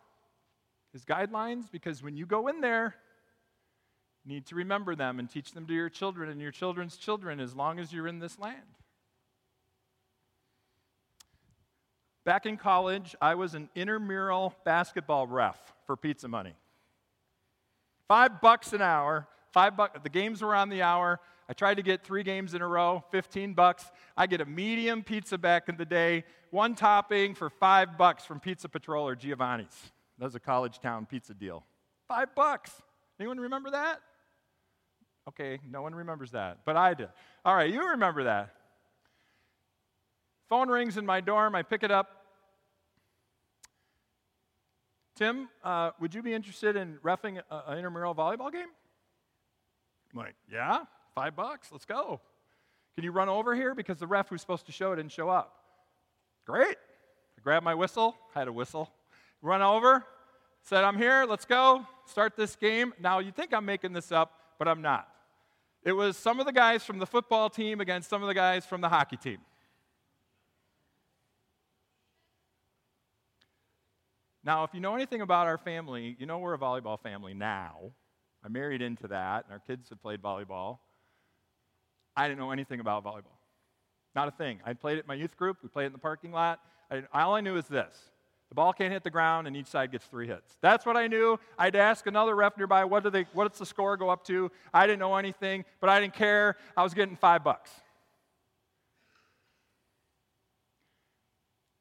His 0.94 1.04
guidelines, 1.04 1.64
because 1.72 2.04
when 2.04 2.16
you 2.16 2.28
go 2.28 2.48
in 2.48 2.62
there, 2.62 2.94
need 4.30 4.46
to 4.46 4.56
remember 4.56 4.96
them 4.96 5.20
and 5.20 5.30
teach 5.30 5.52
them 5.52 5.66
to 5.66 5.74
your 5.74 5.90
children 5.90 6.30
and 6.30 6.40
your 6.40 6.52
children's 6.52 6.96
children 6.96 7.40
as 7.40 7.56
long 7.56 7.80
as 7.80 7.92
you're 7.92 8.08
in 8.08 8.20
this 8.20 8.38
land. 8.40 8.62
Back 12.26 12.46
in 12.46 12.58
college, 12.58 13.16
I 13.20 13.36
was 13.36 13.56
an 13.56 13.70
intramural 13.76 14.54
basketball 14.64 15.26
ref 15.26 15.58
for 15.88 15.98
pizza 15.98 16.28
money. 16.28 16.54
Five 18.08 18.40
bucks 18.40 18.72
an 18.72 18.84
hour. 18.84 19.28
Five 19.52 19.76
bucks. 19.76 20.00
The 20.04 20.10
games 20.10 20.44
were 20.44 20.54
on 20.54 20.70
the 20.70 20.84
hour. 20.84 21.20
I 21.50 21.54
tried 21.54 21.78
to 21.78 21.82
get 21.82 22.04
three 22.04 22.22
games 22.22 22.54
in 22.54 22.62
a 22.62 22.68
row, 22.68 23.04
15 23.10 23.54
bucks. 23.54 23.90
I 24.16 24.28
get 24.28 24.42
a 24.42 24.46
medium 24.46 25.02
pizza 25.02 25.40
back 25.40 25.68
in 25.70 25.78
the 25.78 25.86
day, 25.86 26.24
one 26.52 26.76
topping 26.76 27.34
for 27.34 27.50
five 27.50 27.98
bucks 27.98 28.26
from 28.26 28.40
Pizza 28.40 28.70
Patrol 28.70 29.08
or 29.08 29.16
Giovanni's. 29.16 29.76
That 30.20 30.26
was 30.26 30.36
a 30.36 30.40
college 30.40 30.80
town 30.80 31.08
pizza 31.08 31.34
deal. 31.34 31.64
Five 32.08 32.36
bucks. 32.36 32.72
Anyone 33.20 33.40
remember 33.40 33.72
that? 33.72 34.02
Okay, 35.30 35.60
no 35.70 35.84
one 35.84 35.94
remembers 35.94 36.32
that, 36.32 36.60
but 36.66 36.76
I 36.76 36.96
did. 36.96 37.10
All 37.46 37.56
right, 37.56 37.72
you 37.72 37.90
remember 37.90 38.24
that. 38.24 38.56
Phone 40.48 40.70
rings 40.70 40.98
in 40.98 41.06
my 41.06 41.22
dorm. 41.22 41.54
I 41.54 41.62
pick 41.62 41.84
it 41.84 41.92
up. 41.92 42.26
Tim, 45.16 45.50
uh, 45.64 45.92
would 46.00 46.16
you 46.16 46.24
be 46.24 46.34
interested 46.34 46.76
in 46.76 46.98
refing 47.04 47.42
an 47.52 47.78
intramural 47.78 48.16
volleyball 48.16 48.52
game? 48.52 48.70
I'm 50.12 50.20
like, 50.20 50.36
yeah, 50.52 50.80
five 51.14 51.36
bucks, 51.36 51.68
let's 51.72 51.86
go. 51.86 52.22
Can 52.96 53.04
you 53.04 53.12
run 53.12 53.30
over 53.30 53.54
here? 53.54 53.76
Because 53.76 54.00
the 54.00 54.08
ref 54.08 54.30
who's 54.30 54.42
supposed 54.42 54.66
to 54.66 54.72
show 54.72 54.96
didn't 54.96 55.12
show 55.12 55.30
up. 55.30 55.54
Great. 56.48 56.78
I 57.38 57.42
grabbed 57.44 57.66
my 57.66 57.76
whistle, 57.76 58.16
I 58.34 58.40
had 58.40 58.48
a 58.48 58.54
whistle, 58.54 58.92
run 59.44 59.62
over, 59.62 60.06
said, 60.64 60.84
I'm 60.84 60.98
here, 60.98 61.26
let's 61.30 61.46
go, 61.46 61.86
start 62.06 62.36
this 62.36 62.56
game. 62.56 62.94
Now, 63.00 63.20
you 63.20 63.32
think 63.32 63.54
I'm 63.54 63.66
making 63.66 63.94
this 63.94 64.12
up, 64.12 64.32
but 64.58 64.68
I'm 64.68 64.82
not. 64.82 65.09
It 65.90 65.96
was 65.96 66.16
some 66.18 66.40
of 66.40 66.46
the 66.46 66.52
guys 66.52 66.84
from 66.84 67.00
the 67.00 67.08
football 67.08 67.50
team 67.50 67.82
against 67.82 68.12
some 68.12 68.22
of 68.22 68.28
the 68.28 68.36
guys 68.36 68.64
from 68.64 68.80
the 68.80 68.90
hockey 68.90 69.18
team. 69.18 69.40
Now, 74.44 74.64
if 74.66 74.70
you 74.76 74.82
know 74.82 74.94
anything 74.94 75.22
about 75.22 75.48
our 75.48 75.58
family, 75.58 76.16
you 76.20 76.28
know 76.28 76.38
we're 76.38 76.54
a 76.54 76.60
volleyball 76.60 77.00
family 77.02 77.34
now. 77.34 77.92
I 78.46 78.50
married 78.50 78.84
into 78.84 79.08
that, 79.08 79.46
and 79.46 79.52
our 79.52 79.64
kids 79.66 79.90
have 79.90 80.00
played 80.00 80.22
volleyball. 80.22 80.78
I 82.16 82.28
didn't 82.28 82.40
know 82.40 82.52
anything 82.52 82.82
about 82.82 83.04
volleyball. 83.04 83.40
Not 84.14 84.28
a 84.28 84.32
thing. 84.32 84.60
I 84.64 84.74
played 84.74 85.00
it 85.00 85.06
in 85.06 85.08
my 85.08 85.16
youth 85.16 85.36
group. 85.38 85.58
We 85.64 85.70
played 85.70 85.86
it 85.86 85.88
in 85.88 85.94
the 85.94 85.98
parking 85.98 86.32
lot. 86.32 86.60
I, 86.92 87.02
all 87.12 87.34
I 87.34 87.42
knew 87.42 87.58
is 87.58 87.66
this 87.66 88.12
the 88.50 88.56
ball 88.56 88.74
can't 88.74 88.92
hit 88.92 89.04
the 89.04 89.12
ground, 89.12 89.46
and 89.48 89.56
each 89.56 89.68
side 89.68 89.92
gets 89.92 90.06
three 90.06 90.28
hits. 90.28 90.58
That's 90.62 90.86
what 90.86 90.98
I 90.98 91.08
knew. 91.08 91.40
I'd 91.58 91.76
ask 91.76 92.08
another 92.08 92.36
ref 92.36 92.58
nearby, 92.58 92.84
what, 92.84 93.04
do 93.04 93.12
they, 93.12 93.28
what 93.34 93.48
does 93.50 93.60
the 93.60 93.66
score 93.66 93.96
go 93.96 94.10
up 94.10 94.26
to? 94.26 94.52
I 94.74 94.88
didn't 94.88 95.00
know 95.00 95.16
anything, 95.16 95.66
but 95.80 95.90
I 95.90 96.00
didn't 96.00 96.16
care. 96.16 96.58
I 96.76 96.82
was 96.82 96.96
getting 96.96 97.16
five 97.16 97.44
bucks. 97.44 97.72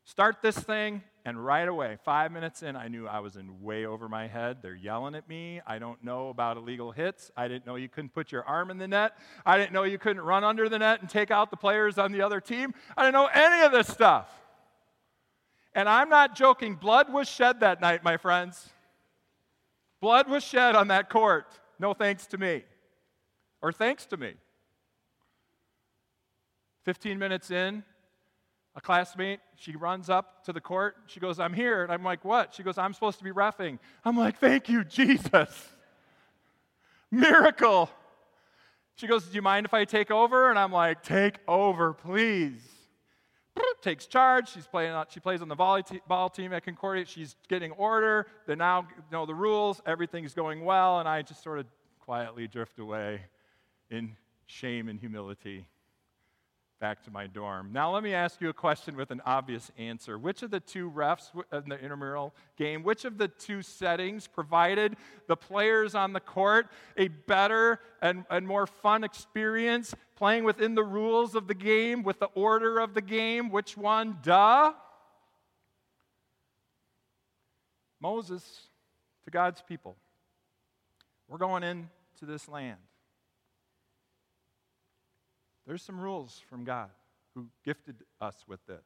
Start 0.04 0.42
this 0.42 0.58
thing, 0.58 1.02
and 1.24 1.42
right 1.42 1.68
away, 1.68 1.96
five 2.04 2.32
minutes 2.32 2.62
in, 2.62 2.76
I 2.76 2.88
knew 2.88 3.06
I 3.06 3.20
was 3.20 3.36
in 3.36 3.62
way 3.62 3.86
over 3.86 4.08
my 4.08 4.26
head. 4.26 4.58
They're 4.62 4.74
yelling 4.74 5.14
at 5.14 5.28
me. 5.28 5.60
I 5.66 5.78
don't 5.78 6.02
know 6.02 6.28
about 6.28 6.56
illegal 6.56 6.92
hits. 6.92 7.30
I 7.36 7.48
didn't 7.48 7.66
know 7.66 7.76
you 7.76 7.88
couldn't 7.88 8.14
put 8.14 8.32
your 8.32 8.42
arm 8.44 8.70
in 8.70 8.78
the 8.78 8.88
net. 8.88 9.16
I 9.46 9.56
didn't 9.56 9.72
know 9.72 9.84
you 9.84 9.98
couldn't 9.98 10.22
run 10.22 10.44
under 10.44 10.68
the 10.68 10.78
net 10.78 11.00
and 11.00 11.08
take 11.08 11.30
out 11.30 11.50
the 11.50 11.56
players 11.56 11.98
on 11.98 12.12
the 12.12 12.22
other 12.22 12.40
team. 12.40 12.74
I 12.96 13.02
didn't 13.02 13.14
know 13.14 13.28
any 13.32 13.64
of 13.64 13.72
this 13.72 13.88
stuff. 13.88 14.28
And 15.78 15.88
I'm 15.88 16.08
not 16.08 16.34
joking, 16.34 16.74
blood 16.74 17.12
was 17.12 17.28
shed 17.28 17.60
that 17.60 17.80
night, 17.80 18.02
my 18.02 18.16
friends. 18.16 18.70
Blood 20.00 20.28
was 20.28 20.42
shed 20.42 20.74
on 20.74 20.88
that 20.88 21.08
court. 21.08 21.46
No 21.78 21.94
thanks 21.94 22.26
to 22.26 22.36
me. 22.36 22.64
Or 23.62 23.70
thanks 23.70 24.04
to 24.06 24.16
me. 24.16 24.32
15 26.84 27.16
minutes 27.16 27.52
in, 27.52 27.84
a 28.74 28.80
classmate, 28.80 29.38
she 29.54 29.76
runs 29.76 30.10
up 30.10 30.44
to 30.46 30.52
the 30.52 30.60
court. 30.60 30.96
She 31.06 31.20
goes, 31.20 31.38
I'm 31.38 31.54
here. 31.54 31.84
And 31.84 31.92
I'm 31.92 32.02
like, 32.02 32.24
what? 32.24 32.54
She 32.54 32.64
goes, 32.64 32.76
I'm 32.76 32.92
supposed 32.92 33.18
to 33.18 33.24
be 33.24 33.30
refing. 33.30 33.78
I'm 34.04 34.16
like, 34.16 34.40
thank 34.40 34.68
you, 34.68 34.82
Jesus. 34.82 35.68
Miracle. 37.12 37.88
She 38.96 39.06
goes, 39.06 39.26
Do 39.26 39.36
you 39.36 39.42
mind 39.42 39.64
if 39.64 39.72
I 39.72 39.84
take 39.84 40.10
over? 40.10 40.50
And 40.50 40.58
I'm 40.58 40.72
like, 40.72 41.04
Take 41.04 41.36
over, 41.46 41.92
please 41.92 42.77
takes 43.82 44.06
charge. 44.06 44.50
She's 44.52 44.66
playing. 44.66 45.02
she 45.08 45.20
plays 45.20 45.42
on 45.42 45.48
the 45.48 45.56
volleyball 45.56 46.32
team 46.32 46.52
at 46.52 46.64
Concordia. 46.64 47.04
She's 47.04 47.36
getting 47.48 47.72
order. 47.72 48.26
They 48.46 48.54
now 48.54 48.86
know 49.10 49.26
the 49.26 49.34
rules. 49.34 49.80
Everything's 49.86 50.34
going 50.34 50.64
well, 50.64 51.00
and 51.00 51.08
I 51.08 51.22
just 51.22 51.42
sort 51.42 51.58
of 51.58 51.66
quietly 52.00 52.48
drift 52.48 52.78
away 52.78 53.22
in 53.90 54.16
shame 54.46 54.88
and 54.88 54.98
humility 54.98 55.66
back 56.80 57.02
to 57.02 57.10
my 57.10 57.26
dorm. 57.26 57.70
Now, 57.72 57.92
let 57.92 58.04
me 58.04 58.14
ask 58.14 58.40
you 58.40 58.48
a 58.50 58.54
question 58.54 58.96
with 58.96 59.10
an 59.10 59.20
obvious 59.26 59.70
answer. 59.78 60.16
Which 60.16 60.42
of 60.42 60.50
the 60.50 60.60
two 60.60 60.90
refs 60.90 61.30
in 61.52 61.68
the 61.68 61.78
intramural 61.78 62.34
game, 62.56 62.84
which 62.84 63.04
of 63.04 63.18
the 63.18 63.28
two 63.28 63.62
settings 63.62 64.28
provided 64.28 64.96
the 65.26 65.36
players 65.36 65.94
on 65.94 66.12
the 66.12 66.20
court 66.20 66.68
a 66.96 67.08
better 67.08 67.80
and, 68.00 68.24
and 68.30 68.46
more 68.46 68.66
fun 68.66 69.02
experience 69.02 69.94
playing 70.18 70.42
within 70.42 70.74
the 70.74 70.82
rules 70.82 71.36
of 71.36 71.46
the 71.46 71.54
game, 71.54 72.02
with 72.02 72.18
the 72.18 72.26
order 72.34 72.80
of 72.80 72.92
the 72.92 73.00
game? 73.00 73.50
Which 73.50 73.76
one? 73.76 74.18
Duh. 74.20 74.72
Moses 78.00 78.42
to 79.24 79.30
God's 79.30 79.62
people. 79.62 79.96
We're 81.28 81.38
going 81.38 81.62
into 81.62 81.86
this 82.22 82.48
land. 82.48 82.78
There's 85.66 85.82
some 85.82 86.00
rules 86.00 86.42
from 86.50 86.64
God 86.64 86.90
who 87.36 87.46
gifted 87.64 87.96
us 88.20 88.44
with 88.48 88.64
this. 88.66 88.84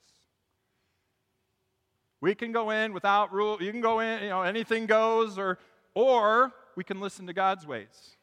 We 2.20 2.34
can 2.34 2.52
go 2.52 2.70
in 2.70 2.92
without 2.92 3.32
rule. 3.32 3.56
You 3.60 3.70
can 3.72 3.80
go 3.80 4.00
in, 4.00 4.22
you 4.22 4.28
know, 4.28 4.42
anything 4.42 4.84
goes, 4.84 5.38
or, 5.38 5.58
or 5.94 6.52
we 6.76 6.84
can 6.84 7.00
listen 7.00 7.26
to 7.26 7.32
God's 7.32 7.66
ways 7.66 8.16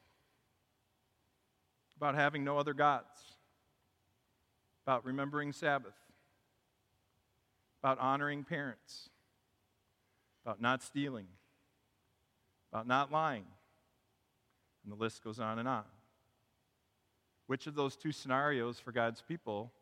about 1.99 2.15
having 2.15 2.45
no 2.45 2.57
other 2.57 2.73
gods, 2.73 3.35
about 4.87 5.03
remembering 5.03 5.51
Sabbath, 5.51 5.97
about 7.83 7.99
honoring 7.99 8.45
parents, 8.45 9.09
about 10.45 10.61
not 10.61 10.81
stealing, 10.81 11.27
about 12.71 12.87
not 12.87 13.11
lying. 13.11 13.43
And 14.85 14.93
the 14.93 14.95
list 14.95 15.21
goes 15.21 15.41
on 15.41 15.59
and 15.59 15.67
on. 15.67 15.83
Which 17.47 17.67
of 17.67 17.75
those 17.75 17.97
two 17.97 18.13
scenarios 18.13 18.79
for 18.79 18.93
God's 18.93 19.21
people 19.21 19.73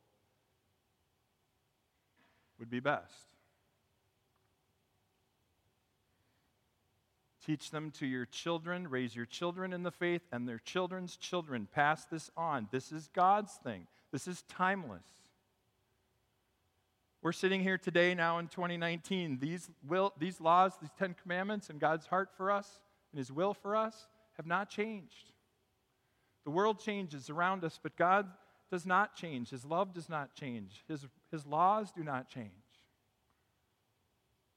would 2.58 2.72
be 2.72 2.80
best? 2.80 3.37
Teach 7.48 7.72
them 7.72 7.92
to 7.92 8.06
your 8.06 8.26
children, 8.26 8.90
raise 8.90 9.16
your 9.16 9.26
children 9.26 9.72
in 9.72 9.84
the 9.84 9.92
faith, 9.92 10.22
and 10.34 10.46
their 10.46 10.60
children's 10.60 11.16
children. 11.16 11.66
Pass 11.74 12.04
this 12.04 12.30
on. 12.36 12.68
This 12.74 12.92
is 12.92 13.10
God's 13.14 13.54
thing, 13.64 13.88
this 14.12 14.28
is 14.28 14.44
timeless. 14.50 15.08
We're 17.22 17.32
sitting 17.32 17.62
here 17.62 17.78
today 17.78 18.14
now 18.14 18.38
in 18.40 18.48
2019. 18.48 19.40
These, 19.40 19.70
will, 19.88 20.14
these 20.20 20.40
laws, 20.40 20.74
these 20.80 20.92
Ten 21.00 21.16
Commandments, 21.22 21.70
and 21.70 21.80
God's 21.80 22.06
heart 22.06 22.30
for 22.36 22.52
us 22.52 22.80
and 23.12 23.18
His 23.18 23.32
will 23.32 23.54
for 23.54 23.76
us 23.76 24.08
have 24.36 24.46
not 24.46 24.70
changed. 24.70 25.32
The 26.44 26.52
world 26.52 26.80
changes 26.80 27.30
around 27.30 27.64
us, 27.64 27.80
but 27.82 27.96
God 27.96 28.28
does 28.70 28.86
not 28.86 29.16
change. 29.16 29.50
His 29.50 29.66
love 29.66 29.94
does 29.94 30.10
not 30.10 30.36
change. 30.36 30.84
His, 30.88 31.06
his 31.32 31.46
laws 31.46 31.92
do 31.92 32.04
not 32.04 32.30
change. 32.30 32.52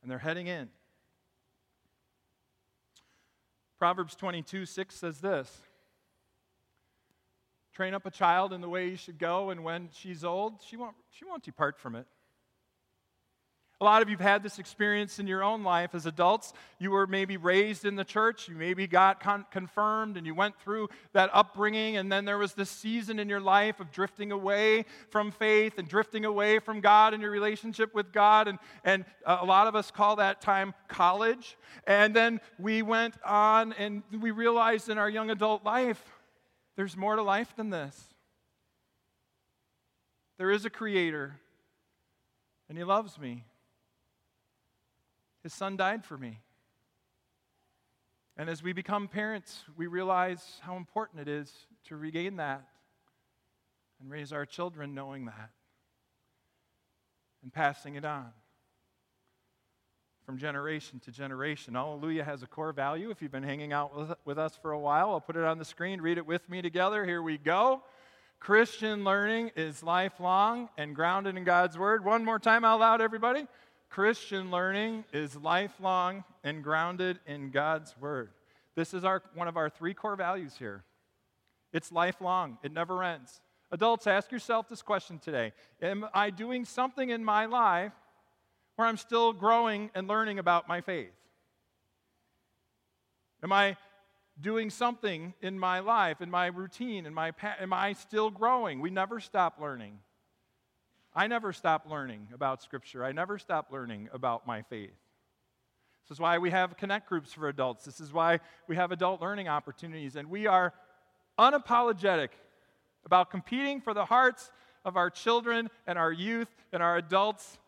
And 0.02 0.10
they're 0.10 0.18
heading 0.18 0.48
in. 0.48 0.68
Proverbs 3.80 4.14
22 4.14 4.66
6 4.66 4.94
says 4.94 5.20
this 5.20 5.62
Train 7.72 7.94
up 7.94 8.04
a 8.04 8.10
child 8.10 8.52
in 8.52 8.60
the 8.60 8.68
way 8.68 8.90
he 8.90 8.96
should 8.96 9.18
go, 9.18 9.48
and 9.48 9.64
when 9.64 9.88
she's 9.90 10.22
old, 10.22 10.60
she 10.62 10.76
won't, 10.76 10.96
she 11.10 11.24
won't 11.24 11.42
depart 11.42 11.78
from 11.78 11.96
it. 11.96 12.06
A 13.80 13.84
lot 13.84 14.02
of 14.02 14.10
you 14.10 14.16
have 14.18 14.26
had 14.26 14.42
this 14.42 14.58
experience 14.58 15.18
in 15.18 15.26
your 15.26 15.42
own 15.42 15.62
life 15.62 15.94
as 15.94 16.04
adults. 16.04 16.52
You 16.78 16.90
were 16.90 17.06
maybe 17.06 17.38
raised 17.38 17.86
in 17.86 17.96
the 17.96 18.04
church, 18.04 18.46
you 18.46 18.54
maybe 18.54 18.86
got 18.86 19.20
con- 19.20 19.46
confirmed, 19.50 20.18
and 20.18 20.26
you 20.26 20.34
went 20.34 20.60
through 20.60 20.90
that 21.14 21.30
upbringing, 21.32 21.96
and 21.96 22.12
then 22.12 22.26
there 22.26 22.36
was 22.36 22.52
this 22.52 22.68
season 22.68 23.18
in 23.18 23.26
your 23.26 23.40
life 23.40 23.80
of 23.80 23.90
drifting 23.90 24.32
away 24.32 24.84
from 25.08 25.30
faith 25.30 25.78
and 25.78 25.88
drifting 25.88 26.26
away 26.26 26.58
from 26.58 26.82
God 26.82 27.14
and 27.14 27.22
your 27.22 27.30
relationship 27.30 27.94
with 27.94 28.12
God. 28.12 28.48
And, 28.48 28.58
and 28.84 29.06
uh, 29.24 29.38
a 29.40 29.46
lot 29.46 29.66
of 29.66 29.74
us 29.74 29.90
call 29.90 30.16
that 30.16 30.42
time 30.42 30.74
college. 30.88 31.56
And 31.86 32.14
then 32.14 32.42
we 32.58 32.82
went 32.82 33.14
on 33.24 33.72
and 33.72 34.02
we 34.20 34.30
realized 34.30 34.90
in 34.90 34.98
our 34.98 35.08
young 35.08 35.30
adult 35.30 35.64
life 35.64 36.02
there's 36.76 36.96
more 36.96 37.16
to 37.16 37.22
life 37.22 37.54
than 37.56 37.70
this. 37.70 37.98
There 40.38 40.50
is 40.50 40.64
a 40.64 40.70
creator, 40.70 41.36
and 42.68 42.78
he 42.78 42.84
loves 42.84 43.18
me. 43.18 43.44
His 45.42 45.52
son 45.52 45.76
died 45.76 46.04
for 46.04 46.18
me. 46.18 46.40
And 48.36 48.48
as 48.48 48.62
we 48.62 48.72
become 48.72 49.08
parents, 49.08 49.64
we 49.76 49.86
realize 49.86 50.60
how 50.60 50.76
important 50.76 51.20
it 51.20 51.28
is 51.28 51.52
to 51.84 51.96
regain 51.96 52.36
that 52.36 52.66
and 54.00 54.10
raise 54.10 54.32
our 54.32 54.46
children 54.46 54.94
knowing 54.94 55.26
that 55.26 55.50
and 57.42 57.52
passing 57.52 57.96
it 57.96 58.04
on 58.04 58.32
from 60.24 60.38
generation 60.38 61.00
to 61.00 61.10
generation. 61.10 61.74
Alleluia 61.74 62.22
has 62.22 62.42
a 62.42 62.46
core 62.46 62.72
value. 62.72 63.10
If 63.10 63.20
you've 63.20 63.32
been 63.32 63.42
hanging 63.42 63.72
out 63.72 63.96
with, 63.96 64.12
with 64.24 64.38
us 64.38 64.56
for 64.62 64.70
a 64.70 64.78
while, 64.78 65.10
I'll 65.10 65.20
put 65.20 65.36
it 65.36 65.44
on 65.44 65.58
the 65.58 65.64
screen. 65.64 66.00
Read 66.00 66.18
it 66.18 66.26
with 66.26 66.48
me 66.48 66.62
together. 66.62 67.04
Here 67.04 67.20
we 67.20 67.36
go. 67.36 67.82
Christian 68.38 69.04
learning 69.04 69.50
is 69.56 69.82
lifelong 69.82 70.68
and 70.78 70.94
grounded 70.94 71.36
in 71.36 71.44
God's 71.44 71.76
Word. 71.76 72.04
One 72.04 72.24
more 72.24 72.38
time 72.38 72.64
out 72.64 72.80
loud, 72.80 73.00
everybody. 73.00 73.46
Christian 73.90 74.52
learning 74.52 75.04
is 75.12 75.34
lifelong 75.34 76.22
and 76.44 76.62
grounded 76.62 77.18
in 77.26 77.50
God's 77.50 77.94
Word. 78.00 78.30
This 78.76 78.94
is 78.94 79.04
our, 79.04 79.20
one 79.34 79.48
of 79.48 79.56
our 79.56 79.68
three 79.68 79.94
core 79.94 80.14
values 80.14 80.54
here. 80.56 80.84
It's 81.72 81.90
lifelong, 81.90 82.58
it 82.62 82.72
never 82.72 83.02
ends. 83.02 83.40
Adults, 83.72 84.06
ask 84.06 84.30
yourself 84.30 84.68
this 84.68 84.80
question 84.80 85.18
today 85.18 85.52
Am 85.82 86.06
I 86.14 86.30
doing 86.30 86.64
something 86.64 87.10
in 87.10 87.24
my 87.24 87.46
life 87.46 87.92
where 88.76 88.86
I'm 88.86 88.96
still 88.96 89.32
growing 89.32 89.90
and 89.94 90.06
learning 90.06 90.38
about 90.38 90.68
my 90.68 90.80
faith? 90.80 91.12
Am 93.42 93.52
I 93.52 93.76
doing 94.40 94.70
something 94.70 95.34
in 95.42 95.58
my 95.58 95.80
life, 95.80 96.20
in 96.20 96.30
my 96.30 96.46
routine, 96.46 97.06
in 97.06 97.14
my 97.14 97.32
path? 97.32 97.56
am 97.60 97.72
I 97.72 97.94
still 97.94 98.30
growing? 98.30 98.80
We 98.80 98.90
never 98.90 99.18
stop 99.18 99.58
learning. 99.60 99.98
I 101.14 101.26
never 101.26 101.52
stop 101.52 101.86
learning 101.88 102.28
about 102.32 102.62
Scripture. 102.62 103.04
I 103.04 103.12
never 103.12 103.38
stop 103.38 103.72
learning 103.72 104.08
about 104.12 104.46
my 104.46 104.62
faith. 104.62 104.94
This 106.04 106.16
is 106.16 106.20
why 106.20 106.38
we 106.38 106.50
have 106.50 106.76
connect 106.76 107.08
groups 107.08 107.32
for 107.32 107.48
adults. 107.48 107.84
This 107.84 108.00
is 108.00 108.12
why 108.12 108.40
we 108.68 108.76
have 108.76 108.92
adult 108.92 109.20
learning 109.20 109.48
opportunities. 109.48 110.16
And 110.16 110.30
we 110.30 110.46
are 110.46 110.72
unapologetic 111.38 112.28
about 113.04 113.30
competing 113.30 113.80
for 113.80 113.94
the 113.94 114.04
hearts 114.04 114.50
of 114.84 114.96
our 114.96 115.10
children 115.10 115.68
and 115.86 115.98
our 115.98 116.12
youth 116.12 116.48
and 116.72 116.82
our 116.82 116.96
adults 116.96 117.58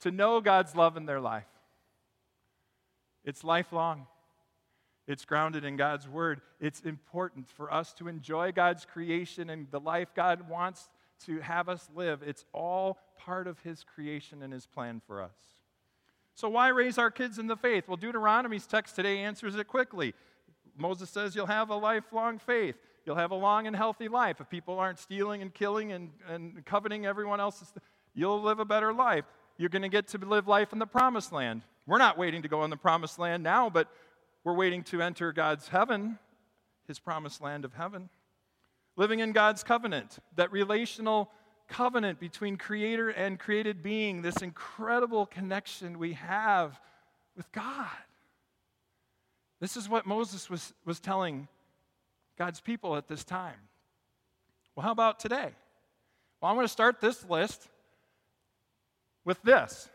to 0.00 0.10
know 0.10 0.40
God's 0.40 0.76
love 0.76 0.96
in 0.96 1.06
their 1.06 1.20
life. 1.20 1.46
It's 3.24 3.44
lifelong. 3.44 4.06
It's 5.06 5.24
grounded 5.24 5.64
in 5.64 5.76
God's 5.76 6.08
word. 6.08 6.40
It's 6.60 6.80
important 6.80 7.48
for 7.48 7.72
us 7.72 7.92
to 7.94 8.08
enjoy 8.08 8.52
God's 8.52 8.84
creation 8.84 9.50
and 9.50 9.66
the 9.70 9.80
life 9.80 10.08
God 10.14 10.48
wants 10.48 10.88
to 11.26 11.40
have 11.40 11.68
us 11.68 11.88
live. 11.94 12.22
It's 12.24 12.44
all 12.52 12.98
part 13.18 13.46
of 13.46 13.58
His 13.60 13.84
creation 13.84 14.42
and 14.42 14.52
His 14.52 14.66
plan 14.66 15.00
for 15.06 15.22
us. 15.22 15.36
So, 16.34 16.48
why 16.48 16.68
raise 16.68 16.98
our 16.98 17.10
kids 17.10 17.38
in 17.38 17.46
the 17.46 17.56
faith? 17.56 17.88
Well, 17.88 17.96
Deuteronomy's 17.96 18.66
text 18.66 18.96
today 18.96 19.18
answers 19.18 19.54
it 19.56 19.66
quickly. 19.66 20.14
Moses 20.76 21.10
says 21.10 21.34
you'll 21.34 21.46
have 21.46 21.70
a 21.70 21.76
lifelong 21.76 22.38
faith. 22.38 22.76
You'll 23.04 23.16
have 23.16 23.30
a 23.30 23.36
long 23.36 23.66
and 23.66 23.74
healthy 23.74 24.08
life. 24.08 24.40
If 24.40 24.48
people 24.48 24.78
aren't 24.78 24.98
stealing 24.98 25.42
and 25.42 25.52
killing 25.52 25.92
and, 25.92 26.10
and 26.28 26.64
coveting 26.64 27.06
everyone 27.06 27.40
else's, 27.40 27.72
you'll 28.14 28.40
live 28.40 28.60
a 28.60 28.64
better 28.64 28.92
life. 28.92 29.24
You're 29.56 29.68
going 29.68 29.82
to 29.82 29.88
get 29.88 30.08
to 30.08 30.18
live 30.18 30.48
life 30.48 30.72
in 30.72 30.78
the 30.78 30.86
promised 30.86 31.32
land. 31.32 31.62
We're 31.86 31.98
not 31.98 32.16
waiting 32.16 32.42
to 32.42 32.48
go 32.48 32.64
in 32.64 32.70
the 32.70 32.76
promised 32.76 33.18
land 33.18 33.42
now, 33.42 33.68
but 33.68 33.88
we're 34.44 34.54
waiting 34.54 34.82
to 34.84 35.02
enter 35.02 35.32
God's 35.32 35.68
heaven, 35.68 36.18
his 36.86 36.98
promised 36.98 37.42
land 37.42 37.64
of 37.64 37.74
heaven 37.74 38.08
living 39.00 39.20
in 39.20 39.32
God's 39.32 39.64
covenant, 39.64 40.18
that 40.36 40.52
relational 40.52 41.30
covenant 41.68 42.20
between 42.20 42.58
creator 42.58 43.08
and 43.08 43.38
created 43.38 43.82
being, 43.82 44.20
this 44.20 44.42
incredible 44.42 45.24
connection 45.24 45.98
we 45.98 46.12
have 46.12 46.78
with 47.34 47.50
God. 47.50 47.88
This 49.58 49.74
is 49.74 49.88
what 49.88 50.04
Moses 50.04 50.50
was, 50.50 50.74
was 50.84 51.00
telling 51.00 51.48
God's 52.36 52.60
people 52.60 52.94
at 52.94 53.08
this 53.08 53.24
time. 53.24 53.56
Well, 54.76 54.84
how 54.84 54.92
about 54.92 55.18
today? 55.18 55.48
Well, 56.42 56.50
I'm 56.50 56.56
going 56.56 56.66
to 56.66 56.68
start 56.68 57.00
this 57.00 57.24
list 57.24 57.68
with 59.24 59.40
this 59.40 59.88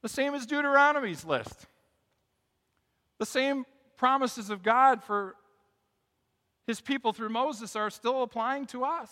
the 0.00 0.08
same 0.08 0.34
as 0.34 0.46
Deuteronomy's 0.46 1.26
list. 1.26 1.66
The 3.18 3.26
same 3.26 3.66
promises 3.98 4.48
of 4.48 4.62
God 4.62 5.04
for 5.04 5.36
his 6.66 6.80
people 6.80 7.12
through 7.12 7.30
Moses 7.30 7.76
are 7.76 7.90
still 7.90 8.22
applying 8.22 8.66
to 8.66 8.84
us. 8.84 9.10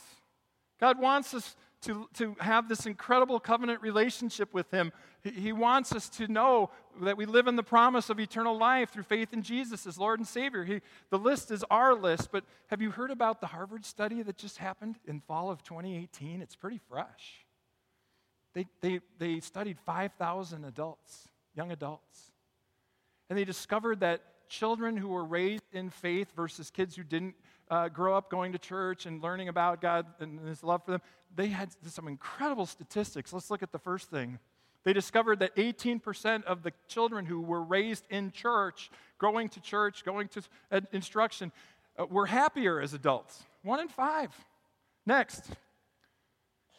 God 0.79 0.99
wants 0.99 1.35
us 1.35 1.57
to, 1.83 2.09
to 2.15 2.37
have 2.41 2.69
this 2.69 2.87
incredible 2.87 3.41
covenant 3.41 3.81
relationship 3.83 4.53
with 4.53 4.71
Him. 4.71 4.93
He, 5.23 5.53
wants 5.53 5.93
us 5.93 6.09
to 6.11 6.29
know 6.29 6.71
that 7.03 7.17
we 7.17 7.27
live 7.27 7.47
in 7.47 7.57
the 7.57 7.63
promise 7.63 8.11
of 8.11 8.19
eternal 8.19 8.57
life 8.57 8.91
through 8.91 9.03
faith 9.05 9.33
in 9.33 9.43
Jesus 9.43 9.87
as 9.87 9.99
Lord 9.99 10.19
and 10.19 10.27
Savior. 10.27 10.65
He, 10.65 10.81
the 11.11 11.19
list 11.19 11.51
is 11.51 11.65
our 11.71 11.95
list, 11.95 12.31
but 12.33 12.45
have 12.69 12.81
you 12.81 12.91
heard 12.91 13.11
about 13.11 13.41
the 13.41 13.47
Harvard 13.47 13.85
study 13.85 14.23
that 14.23 14.37
just 14.37 14.59
happened 14.59 14.97
in 15.07 15.21
fall 15.21 15.51
of 15.51 15.63
2018? 15.63 16.41
It's 16.41 16.57
pretty 16.57 16.81
fresh. 16.89 17.47
They, 18.55 18.67
they, 18.81 19.01
they 19.19 19.41
studied 19.41 19.79
5,000 19.85 20.65
adults, 20.65 21.29
young 21.55 21.71
adults, 21.71 22.33
and 23.29 23.39
they 23.39 23.45
discovered 23.45 24.01
that 24.01 24.23
children 24.51 24.97
who 24.97 25.09
were 25.09 25.25
raised 25.25 25.73
in 25.73 25.89
faith 25.89 26.33
versus 26.37 26.71
kids 26.71 26.97
who 26.97 27.05
didn't 27.05 27.35
uh, 27.71 27.89
grow 27.89 28.17
up 28.17 28.29
going 28.31 28.53
to 28.53 28.59
church 28.59 29.07
and 29.07 29.23
learning 29.23 29.49
about 29.49 29.81
God 29.81 30.05
and 30.19 30.41
His 30.41 30.63
love 30.63 30.85
for 30.85 30.91
them, 30.91 31.01
they 31.35 31.47
had 31.47 31.71
some 31.87 32.09
incredible 32.09 32.67
statistics. 32.67 33.33
Let's 33.33 33.51
look 33.51 33.63
at 33.63 33.73
the 33.73 33.79
first 33.79 34.11
thing 34.11 34.39
They 34.85 34.93
discovered 34.93 35.39
that 35.39 35.55
18% 35.57 36.45
of 36.45 36.63
the 36.63 36.73
children 36.89 37.27
who 37.27 37.41
were 37.41 37.63
raised 37.63 38.07
in 38.11 38.33
church, 38.33 38.91
going 39.19 39.49
to 39.51 39.61
church, 39.61 40.05
going 40.05 40.29
to 40.29 40.43
instruction, 40.93 41.53
uh, 41.99 42.07
were 42.07 42.27
happier 42.27 42.81
as 42.81 42.93
adults. 42.93 43.43
One 43.63 43.81
in 43.81 43.89
five. 43.89 44.35
Next. 45.07 45.45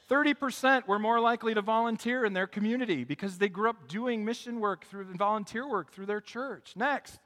30% 0.10 0.88
were 0.88 0.99
more 0.99 1.21
likely 1.21 1.53
to 1.53 1.62
volunteer 1.62 2.25
in 2.25 2.34
their 2.34 2.47
community 2.47 3.05
because 3.05 3.38
they 3.38 3.47
grew 3.47 3.69
up 3.69 3.88
doing 3.88 4.25
mission 4.25 4.60
work 4.60 4.84
through 4.86 5.05
volunteer 5.13 5.65
work 5.69 5.93
through 5.93 6.07
their 6.07 6.19
church. 6.19 6.73
Next. 6.75 7.17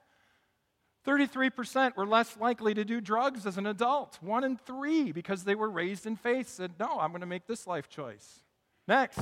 33% 1.05 1.95
were 1.95 2.05
less 2.05 2.37
likely 2.37 2.73
to 2.73 2.83
do 2.83 2.99
drugs 2.99 3.45
as 3.45 3.57
an 3.57 3.67
adult. 3.67 4.17
One 4.21 4.43
in 4.43 4.57
three, 4.57 5.11
because 5.11 5.43
they 5.43 5.55
were 5.55 5.69
raised 5.69 6.05
in 6.05 6.15
faith, 6.15 6.49
said, 6.49 6.73
No, 6.79 6.99
I'm 6.99 7.11
going 7.11 7.21
to 7.21 7.27
make 7.27 7.47
this 7.47 7.67
life 7.67 7.89
choice. 7.89 8.41
Next. 8.87 9.21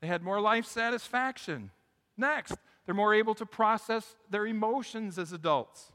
They 0.00 0.06
had 0.06 0.22
more 0.22 0.40
life 0.40 0.66
satisfaction. 0.66 1.70
Next. 2.16 2.56
They're 2.86 2.94
more 2.94 3.14
able 3.14 3.34
to 3.34 3.46
process 3.46 4.16
their 4.30 4.46
emotions 4.46 5.18
as 5.18 5.32
adults. 5.32 5.92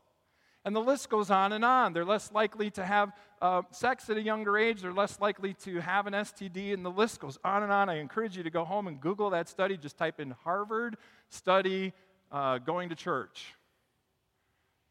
And 0.65 0.75
the 0.75 0.79
list 0.79 1.09
goes 1.09 1.29
on 1.29 1.51
and 1.51 1.65
on. 1.65 1.91
They're 1.91 2.05
less 2.05 2.31
likely 2.31 2.69
to 2.71 2.85
have 2.85 3.11
uh, 3.41 3.63
sex 3.71 4.09
at 4.09 4.15
a 4.15 4.21
younger 4.21 4.57
age. 4.57 4.81
They're 4.81 4.93
less 4.93 5.19
likely 5.19 5.53
to 5.65 5.81
have 5.81 6.07
an 6.07 6.13
STD, 6.13 6.73
and 6.73 6.85
the 6.85 6.91
list 6.91 7.19
goes 7.19 7.37
on 7.43 7.63
and 7.63 7.71
on. 7.71 7.89
I 7.89 7.95
encourage 7.95 8.37
you 8.37 8.43
to 8.43 8.49
go 8.49 8.63
home 8.63 8.87
and 8.87 9.01
Google 9.01 9.31
that 9.31 9.49
study. 9.49 9.75
Just 9.75 9.97
type 9.97 10.19
in 10.21 10.31
Harvard 10.43 10.95
study 11.29 11.93
uh, 12.31 12.59
going 12.59 12.89
to 12.89 12.95
church, 12.95 13.53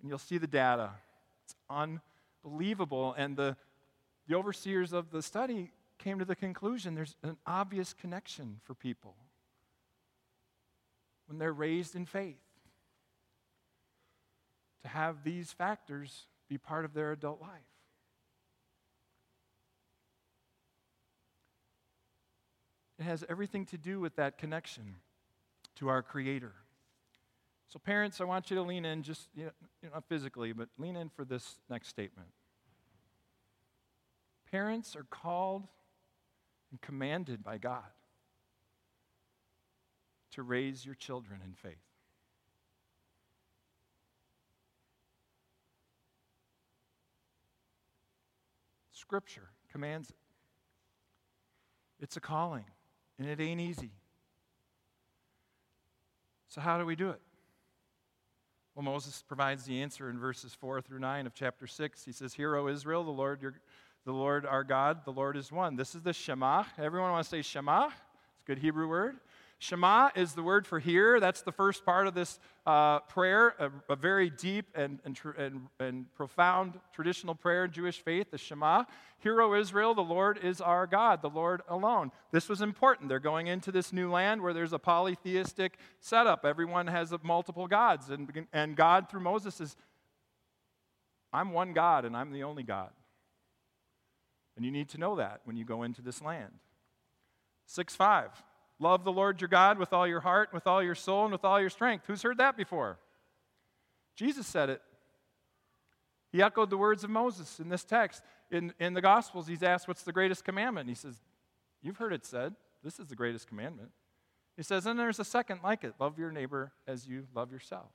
and 0.02 0.10
you'll 0.10 0.18
see 0.18 0.38
the 0.38 0.46
data. 0.46 0.90
It's 1.44 1.54
unbelievable. 1.70 3.14
And 3.16 3.36
the, 3.36 3.56
the 4.28 4.34
overseers 4.34 4.92
of 4.92 5.10
the 5.10 5.22
study 5.22 5.70
came 5.98 6.18
to 6.18 6.24
the 6.24 6.34
conclusion 6.34 6.94
there's 6.94 7.14
an 7.22 7.36
obvious 7.46 7.94
connection 7.94 8.60
for 8.64 8.74
people 8.74 9.14
when 11.26 11.38
they're 11.38 11.52
raised 11.52 11.94
in 11.94 12.04
faith 12.04 12.42
to 14.82 14.88
have 14.88 15.22
these 15.22 15.52
factors 15.52 16.26
be 16.48 16.58
part 16.58 16.84
of 16.84 16.92
their 16.92 17.12
adult 17.12 17.40
life. 17.40 17.50
It 22.98 23.04
has 23.04 23.24
everything 23.28 23.66
to 23.66 23.78
do 23.78 24.00
with 24.00 24.16
that 24.16 24.38
connection 24.38 24.96
to 25.76 25.88
our 25.88 26.02
Creator. 26.02 26.52
So, 27.72 27.78
parents, 27.78 28.20
I 28.20 28.24
want 28.24 28.50
you 28.50 28.56
to 28.56 28.62
lean 28.62 28.84
in, 28.84 29.02
just 29.02 29.30
you 29.34 29.46
know, 29.46 29.88
not 29.94 30.04
physically, 30.06 30.52
but 30.52 30.68
lean 30.76 30.94
in 30.94 31.08
for 31.08 31.24
this 31.24 31.58
next 31.70 31.88
statement. 31.88 32.28
Parents 34.50 34.94
are 34.94 35.06
called 35.08 35.66
and 36.70 36.82
commanded 36.82 37.42
by 37.42 37.56
God 37.56 37.88
to 40.32 40.42
raise 40.42 40.84
your 40.84 40.94
children 40.94 41.40
in 41.42 41.54
faith. 41.54 41.78
Scripture 48.92 49.48
commands 49.70 50.10
it. 50.10 50.16
It's 52.00 52.18
a 52.18 52.20
calling, 52.20 52.66
and 53.18 53.26
it 53.26 53.40
ain't 53.40 53.62
easy. 53.62 53.92
So, 56.48 56.60
how 56.60 56.76
do 56.76 56.84
we 56.84 56.96
do 56.96 57.08
it? 57.08 57.20
Well, 58.74 58.84
Moses 58.84 59.22
provides 59.28 59.64
the 59.64 59.82
answer 59.82 60.08
in 60.08 60.18
verses 60.18 60.54
4 60.54 60.80
through 60.80 61.00
9 61.00 61.26
of 61.26 61.34
chapter 61.34 61.66
6. 61.66 62.04
He 62.06 62.12
says, 62.12 62.32
Hear, 62.32 62.56
O 62.56 62.68
Israel, 62.68 63.04
the 63.04 63.10
Lord, 63.10 63.42
your, 63.42 63.52
the 64.06 64.12
Lord 64.12 64.46
our 64.46 64.64
God, 64.64 65.04
the 65.04 65.12
Lord 65.12 65.36
is 65.36 65.52
one. 65.52 65.76
This 65.76 65.94
is 65.94 66.00
the 66.00 66.14
Shema. 66.14 66.64
Everyone 66.78 67.10
want 67.10 67.22
to 67.22 67.28
say 67.28 67.42
Shema? 67.42 67.88
It's 67.88 67.94
a 68.42 68.46
good 68.46 68.58
Hebrew 68.58 68.88
word. 68.88 69.16
Shema 69.62 70.10
is 70.16 70.32
the 70.32 70.42
word 70.42 70.66
for 70.66 70.80
hear. 70.80 71.20
That's 71.20 71.42
the 71.42 71.52
first 71.52 71.84
part 71.84 72.08
of 72.08 72.14
this 72.14 72.40
uh, 72.66 72.98
prayer, 72.98 73.54
a, 73.60 73.92
a, 73.92 73.94
very 73.94 74.28
deep 74.28 74.66
and, 74.74 74.98
and, 75.04 75.16
and, 75.38 75.60
and, 75.78 76.14
profound 76.14 76.80
traditional 76.92 77.36
prayer 77.36 77.66
in 77.66 77.70
Jewish 77.70 78.02
faith, 78.02 78.32
the 78.32 78.38
Shema. 78.38 78.86
Hear, 79.20 79.40
O 79.40 79.54
Israel, 79.54 79.94
the 79.94 80.00
Lord 80.00 80.40
is 80.42 80.60
our 80.60 80.88
God, 80.88 81.22
the 81.22 81.30
Lord 81.30 81.62
alone. 81.68 82.10
This 82.32 82.48
was 82.48 82.60
important. 82.60 83.08
They're 83.08 83.20
going 83.20 83.46
into 83.46 83.70
this 83.70 83.92
new 83.92 84.10
land 84.10 84.42
where 84.42 84.52
there's 84.52 84.72
a 84.72 84.80
polytheistic 84.80 85.78
setup. 86.00 86.44
Everyone 86.44 86.88
has 86.88 87.14
multiple 87.22 87.68
gods. 87.68 88.10
And, 88.10 88.48
and 88.52 88.74
God, 88.74 89.08
through 89.08 89.20
Moses, 89.20 89.60
is 89.60 89.76
I'm 91.32 91.52
one 91.52 91.72
God 91.72 92.04
and 92.04 92.16
I'm 92.16 92.32
the 92.32 92.42
only 92.42 92.64
God. 92.64 92.90
And 94.56 94.64
you 94.64 94.72
need 94.72 94.88
to 94.88 94.98
know 94.98 95.14
that 95.16 95.42
when 95.44 95.56
you 95.56 95.64
go 95.64 95.84
into 95.84 96.02
this 96.02 96.20
land. 96.20 96.54
6 97.66 97.94
5. 97.94 98.42
Love 98.82 99.04
the 99.04 99.12
Lord 99.12 99.40
your 99.40 99.46
God 99.46 99.78
with 99.78 99.92
all 99.92 100.08
your 100.08 100.18
heart, 100.18 100.48
with 100.52 100.66
all 100.66 100.82
your 100.82 100.96
soul, 100.96 101.22
and 101.22 101.32
with 101.32 101.44
all 101.44 101.60
your 101.60 101.70
strength. 101.70 102.04
Who's 102.08 102.22
heard 102.22 102.38
that 102.38 102.56
before? 102.56 102.98
Jesus 104.16 104.44
said 104.44 104.70
it. 104.70 104.82
He 106.32 106.42
echoed 106.42 106.68
the 106.68 106.76
words 106.76 107.04
of 107.04 107.10
Moses 107.10 107.60
in 107.60 107.68
this 107.68 107.84
text. 107.84 108.22
In, 108.50 108.74
in 108.80 108.94
the 108.94 109.00
Gospels, 109.00 109.46
he's 109.46 109.62
asked, 109.62 109.86
What's 109.86 110.02
the 110.02 110.12
greatest 110.12 110.44
commandment? 110.44 110.88
And 110.88 110.96
he 110.96 111.00
says, 111.00 111.14
You've 111.80 111.98
heard 111.98 112.12
it 112.12 112.26
said. 112.26 112.56
This 112.82 112.98
is 112.98 113.06
the 113.06 113.14
greatest 113.14 113.46
commandment. 113.46 113.90
He 114.56 114.64
says, 114.64 114.84
And 114.84 114.98
there's 114.98 115.20
a 115.20 115.24
second 115.24 115.60
like 115.62 115.84
it 115.84 115.94
love 116.00 116.18
your 116.18 116.32
neighbor 116.32 116.72
as 116.88 117.06
you 117.06 117.28
love 117.36 117.52
yourself. 117.52 117.90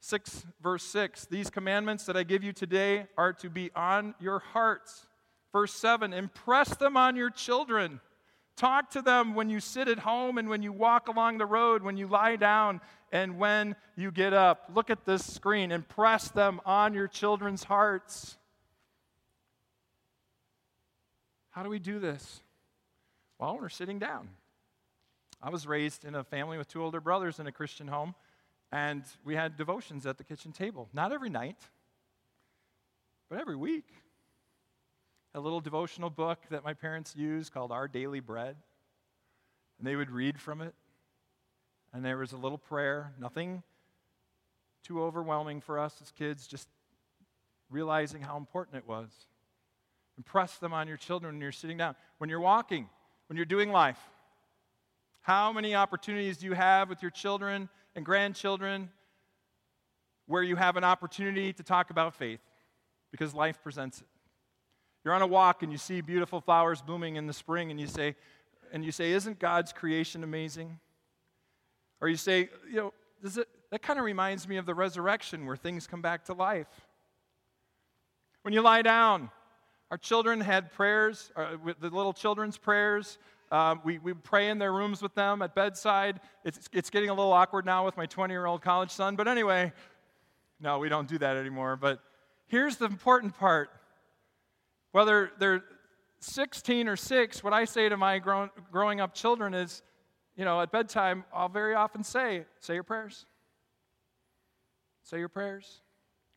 6, 0.00 0.46
verse 0.62 0.84
6 0.84 1.26
These 1.26 1.50
commandments 1.50 2.06
that 2.06 2.16
I 2.16 2.22
give 2.22 2.42
you 2.42 2.54
today 2.54 3.08
are 3.18 3.34
to 3.34 3.50
be 3.50 3.70
on 3.76 4.14
your 4.18 4.38
hearts. 4.38 5.06
Verse 5.52 5.74
7 5.74 6.14
Impress 6.14 6.74
them 6.76 6.96
on 6.96 7.14
your 7.14 7.28
children. 7.28 8.00
Talk 8.56 8.90
to 8.90 9.02
them 9.02 9.34
when 9.34 9.48
you 9.48 9.60
sit 9.60 9.88
at 9.88 9.98
home 9.98 10.38
and 10.38 10.48
when 10.48 10.62
you 10.62 10.72
walk 10.72 11.08
along 11.08 11.38
the 11.38 11.46
road, 11.46 11.82
when 11.82 11.96
you 11.96 12.06
lie 12.06 12.36
down 12.36 12.80
and 13.10 13.38
when 13.38 13.76
you 13.96 14.10
get 14.10 14.32
up. 14.32 14.70
Look 14.74 14.90
at 14.90 15.04
this 15.04 15.24
screen. 15.24 15.72
Impress 15.72 16.28
them 16.28 16.60
on 16.64 16.94
your 16.94 17.08
children's 17.08 17.64
hearts. 17.64 18.36
How 21.50 21.62
do 21.62 21.68
we 21.68 21.78
do 21.78 21.98
this? 21.98 22.40
Well, 23.38 23.58
we're 23.60 23.68
sitting 23.68 23.98
down. 23.98 24.28
I 25.42 25.50
was 25.50 25.66
raised 25.66 26.04
in 26.04 26.14
a 26.14 26.22
family 26.22 26.56
with 26.56 26.68
two 26.68 26.82
older 26.82 27.00
brothers 27.00 27.40
in 27.40 27.46
a 27.46 27.52
Christian 27.52 27.88
home, 27.88 28.14
and 28.70 29.02
we 29.24 29.34
had 29.34 29.56
devotions 29.56 30.06
at 30.06 30.16
the 30.16 30.24
kitchen 30.24 30.52
table. 30.52 30.88
Not 30.92 31.12
every 31.12 31.28
night, 31.28 31.58
but 33.28 33.40
every 33.40 33.56
week 33.56 33.86
a 35.34 35.40
little 35.40 35.60
devotional 35.60 36.10
book 36.10 36.38
that 36.50 36.64
my 36.64 36.74
parents 36.74 37.14
used 37.16 37.52
called 37.52 37.72
Our 37.72 37.88
Daily 37.88 38.20
Bread. 38.20 38.56
And 39.78 39.86
they 39.86 39.96
would 39.96 40.10
read 40.10 40.40
from 40.40 40.60
it. 40.60 40.74
And 41.92 42.04
there 42.04 42.18
was 42.18 42.32
a 42.32 42.36
little 42.36 42.58
prayer, 42.58 43.12
nothing 43.18 43.62
too 44.82 45.02
overwhelming 45.02 45.60
for 45.60 45.78
us 45.78 46.00
as 46.02 46.10
kids, 46.10 46.46
just 46.46 46.68
realizing 47.70 48.20
how 48.20 48.36
important 48.36 48.76
it 48.76 48.86
was. 48.86 49.08
Impress 50.18 50.58
them 50.58 50.72
on 50.72 50.88
your 50.88 50.96
children 50.96 51.34
when 51.34 51.40
you're 51.40 51.52
sitting 51.52 51.76
down, 51.76 51.94
when 52.18 52.28
you're 52.28 52.40
walking, 52.40 52.88
when 53.28 53.36
you're 53.36 53.46
doing 53.46 53.70
life. 53.70 53.98
How 55.22 55.52
many 55.52 55.74
opportunities 55.74 56.38
do 56.38 56.46
you 56.46 56.52
have 56.52 56.88
with 56.88 57.00
your 57.00 57.10
children 57.10 57.68
and 57.94 58.04
grandchildren 58.04 58.90
where 60.26 60.42
you 60.42 60.56
have 60.56 60.76
an 60.76 60.84
opportunity 60.84 61.52
to 61.52 61.62
talk 61.62 61.90
about 61.90 62.14
faith? 62.14 62.40
Because 63.10 63.34
life 63.34 63.62
presents 63.62 64.00
it. 64.00 64.06
You're 65.04 65.14
on 65.14 65.22
a 65.22 65.26
walk 65.26 65.62
and 65.62 65.72
you 65.72 65.78
see 65.78 66.00
beautiful 66.00 66.40
flowers 66.40 66.80
blooming 66.80 67.16
in 67.16 67.26
the 67.26 67.32
spring 67.32 67.70
and 67.70 67.80
you 67.80 67.86
say, 67.86 68.14
and 68.72 68.84
you 68.84 68.92
say, 68.92 69.12
Isn't 69.12 69.38
God's 69.38 69.72
creation 69.72 70.22
amazing? 70.24 70.78
Or 72.00 72.08
you 72.08 72.16
say, 72.16 72.48
you 72.68 72.76
know, 72.76 72.92
does 73.22 73.38
it, 73.38 73.48
that 73.70 73.82
kind 73.82 73.98
of 73.98 74.04
reminds 74.04 74.48
me 74.48 74.56
of 74.56 74.66
the 74.66 74.74
resurrection 74.74 75.46
where 75.46 75.56
things 75.56 75.86
come 75.86 76.02
back 76.02 76.24
to 76.24 76.32
life. 76.32 76.66
When 78.42 78.52
you 78.52 78.60
lie 78.60 78.82
down, 78.82 79.30
our 79.90 79.96
children 79.96 80.40
had 80.40 80.72
prayers, 80.72 81.30
uh, 81.36 81.56
the 81.80 81.90
little 81.90 82.12
children's 82.12 82.58
prayers. 82.58 83.18
Um, 83.52 83.80
we, 83.84 83.98
we 83.98 84.14
pray 84.14 84.48
in 84.48 84.58
their 84.58 84.72
rooms 84.72 85.00
with 85.00 85.14
them 85.14 85.42
at 85.42 85.54
bedside. 85.54 86.20
It's, 86.44 86.68
it's 86.72 86.90
getting 86.90 87.10
a 87.10 87.14
little 87.14 87.32
awkward 87.32 87.66
now 87.66 87.84
with 87.84 87.96
my 87.96 88.06
20 88.06 88.32
year 88.32 88.46
old 88.46 88.62
college 88.62 88.90
son, 88.90 89.14
but 89.14 89.28
anyway, 89.28 89.72
no, 90.60 90.78
we 90.78 90.88
don't 90.88 91.06
do 91.06 91.18
that 91.18 91.36
anymore. 91.36 91.76
But 91.76 92.00
here's 92.46 92.76
the 92.76 92.86
important 92.86 93.38
part 93.38 93.70
whether 94.92 95.30
they're 95.38 95.64
16 96.20 96.86
or 96.86 96.96
6, 96.96 97.42
what 97.42 97.52
I 97.52 97.64
say 97.64 97.88
to 97.88 97.96
my 97.96 98.18
grown, 98.18 98.50
growing 98.70 99.00
up 99.00 99.14
children 99.14 99.54
is, 99.54 99.82
you 100.36 100.44
know, 100.44 100.60
at 100.60 100.70
bedtime, 100.70 101.24
I'll 101.34 101.48
very 101.48 101.74
often 101.74 102.04
say, 102.04 102.44
say 102.60 102.74
your 102.74 102.84
prayers. 102.84 103.26
Say 105.02 105.18
your 105.18 105.28
prayers. 105.28 105.80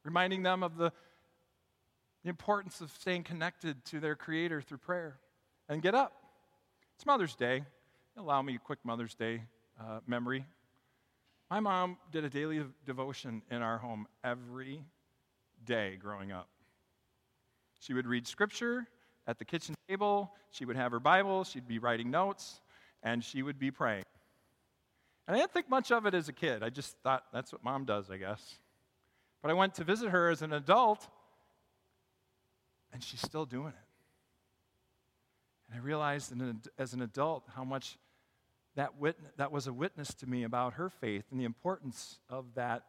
Reminding 0.03 0.43
them 0.43 0.63
of 0.63 0.77
the, 0.77 0.91
the 2.23 2.29
importance 2.29 2.81
of 2.81 2.91
staying 2.91 3.23
connected 3.23 3.83
to 3.85 3.99
their 3.99 4.15
Creator 4.15 4.61
through 4.61 4.79
prayer. 4.79 5.19
And 5.69 5.81
get 5.81 5.93
up. 5.93 6.13
It's 6.95 7.05
Mother's 7.05 7.35
Day. 7.35 7.63
Allow 8.17 8.41
me 8.41 8.55
a 8.55 8.59
quick 8.59 8.79
Mother's 8.83 9.15
Day 9.15 9.41
uh, 9.79 9.99
memory. 10.07 10.45
My 11.51 11.59
mom 11.59 11.97
did 12.11 12.23
a 12.23 12.29
daily 12.29 12.63
devotion 12.85 13.41
in 13.51 13.61
our 13.61 13.77
home 13.77 14.07
every 14.23 14.83
day 15.65 15.97
growing 16.01 16.31
up. 16.31 16.47
She 17.85 17.93
would 17.93 18.07
read 18.07 18.25
scripture 18.27 18.87
at 19.27 19.37
the 19.37 19.45
kitchen 19.45 19.75
table. 19.87 20.33
She 20.49 20.65
would 20.65 20.75
have 20.75 20.91
her 20.91 20.99
Bible. 20.99 21.43
She'd 21.43 21.67
be 21.67 21.77
writing 21.77 22.09
notes. 22.09 22.61
and 23.03 23.23
she 23.23 23.43
would 23.43 23.59
be 23.59 23.69
praying. 23.69 24.03
And 25.27 25.35
I 25.35 25.39
didn't 25.39 25.53
think 25.53 25.69
much 25.69 25.91
of 25.91 26.07
it 26.07 26.15
as 26.15 26.27
a 26.27 26.33
kid. 26.33 26.63
I 26.63 26.71
just 26.71 26.97
thought 27.03 27.23
that's 27.31 27.51
what 27.51 27.63
mom 27.63 27.85
does, 27.85 28.09
I 28.09 28.17
guess. 28.17 28.57
But 29.43 29.51
I 29.51 29.53
went 29.53 29.75
to 29.75 29.83
visit 29.83 30.09
her 30.09 30.31
as 30.31 30.41
an 30.41 30.53
adult, 30.53 31.07
and 32.91 33.03
she's 33.03 33.21
still 33.21 33.45
doing 33.45 33.67
it. 33.67 33.87
And 35.69 35.79
I 35.79 35.83
realized 35.83 36.33
as 36.79 36.93
an 36.93 37.03
adult 37.03 37.43
how 37.55 37.63
much 37.63 37.99
that, 38.75 38.93
that 39.37 39.51
was 39.51 39.67
a 39.67 39.73
witness 39.73 40.15
to 40.15 40.27
me 40.27 40.43
about 40.43 40.73
her 40.73 40.89
faith 40.89 41.25
and 41.29 41.39
the 41.39 41.45
importance 41.45 42.17
of 42.27 42.55
that 42.55 42.85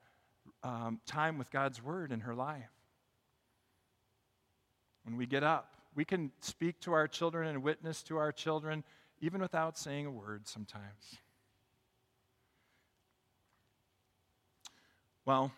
um, 0.62 1.00
time 1.04 1.36
with 1.36 1.50
God's 1.50 1.82
Word 1.82 2.10
in 2.10 2.20
her 2.20 2.34
life. 2.34 2.75
When 5.06 5.16
we 5.16 5.24
get 5.24 5.44
up, 5.44 5.76
we 5.94 6.04
can 6.04 6.32
speak 6.40 6.80
to 6.80 6.92
our 6.92 7.06
children 7.06 7.46
and 7.48 7.62
witness 7.62 8.02
to 8.04 8.16
our 8.18 8.32
children 8.32 8.82
even 9.20 9.40
without 9.40 9.78
saying 9.78 10.04
a 10.04 10.10
word 10.10 10.48
sometimes. 10.48 11.16
Well, 15.24 15.52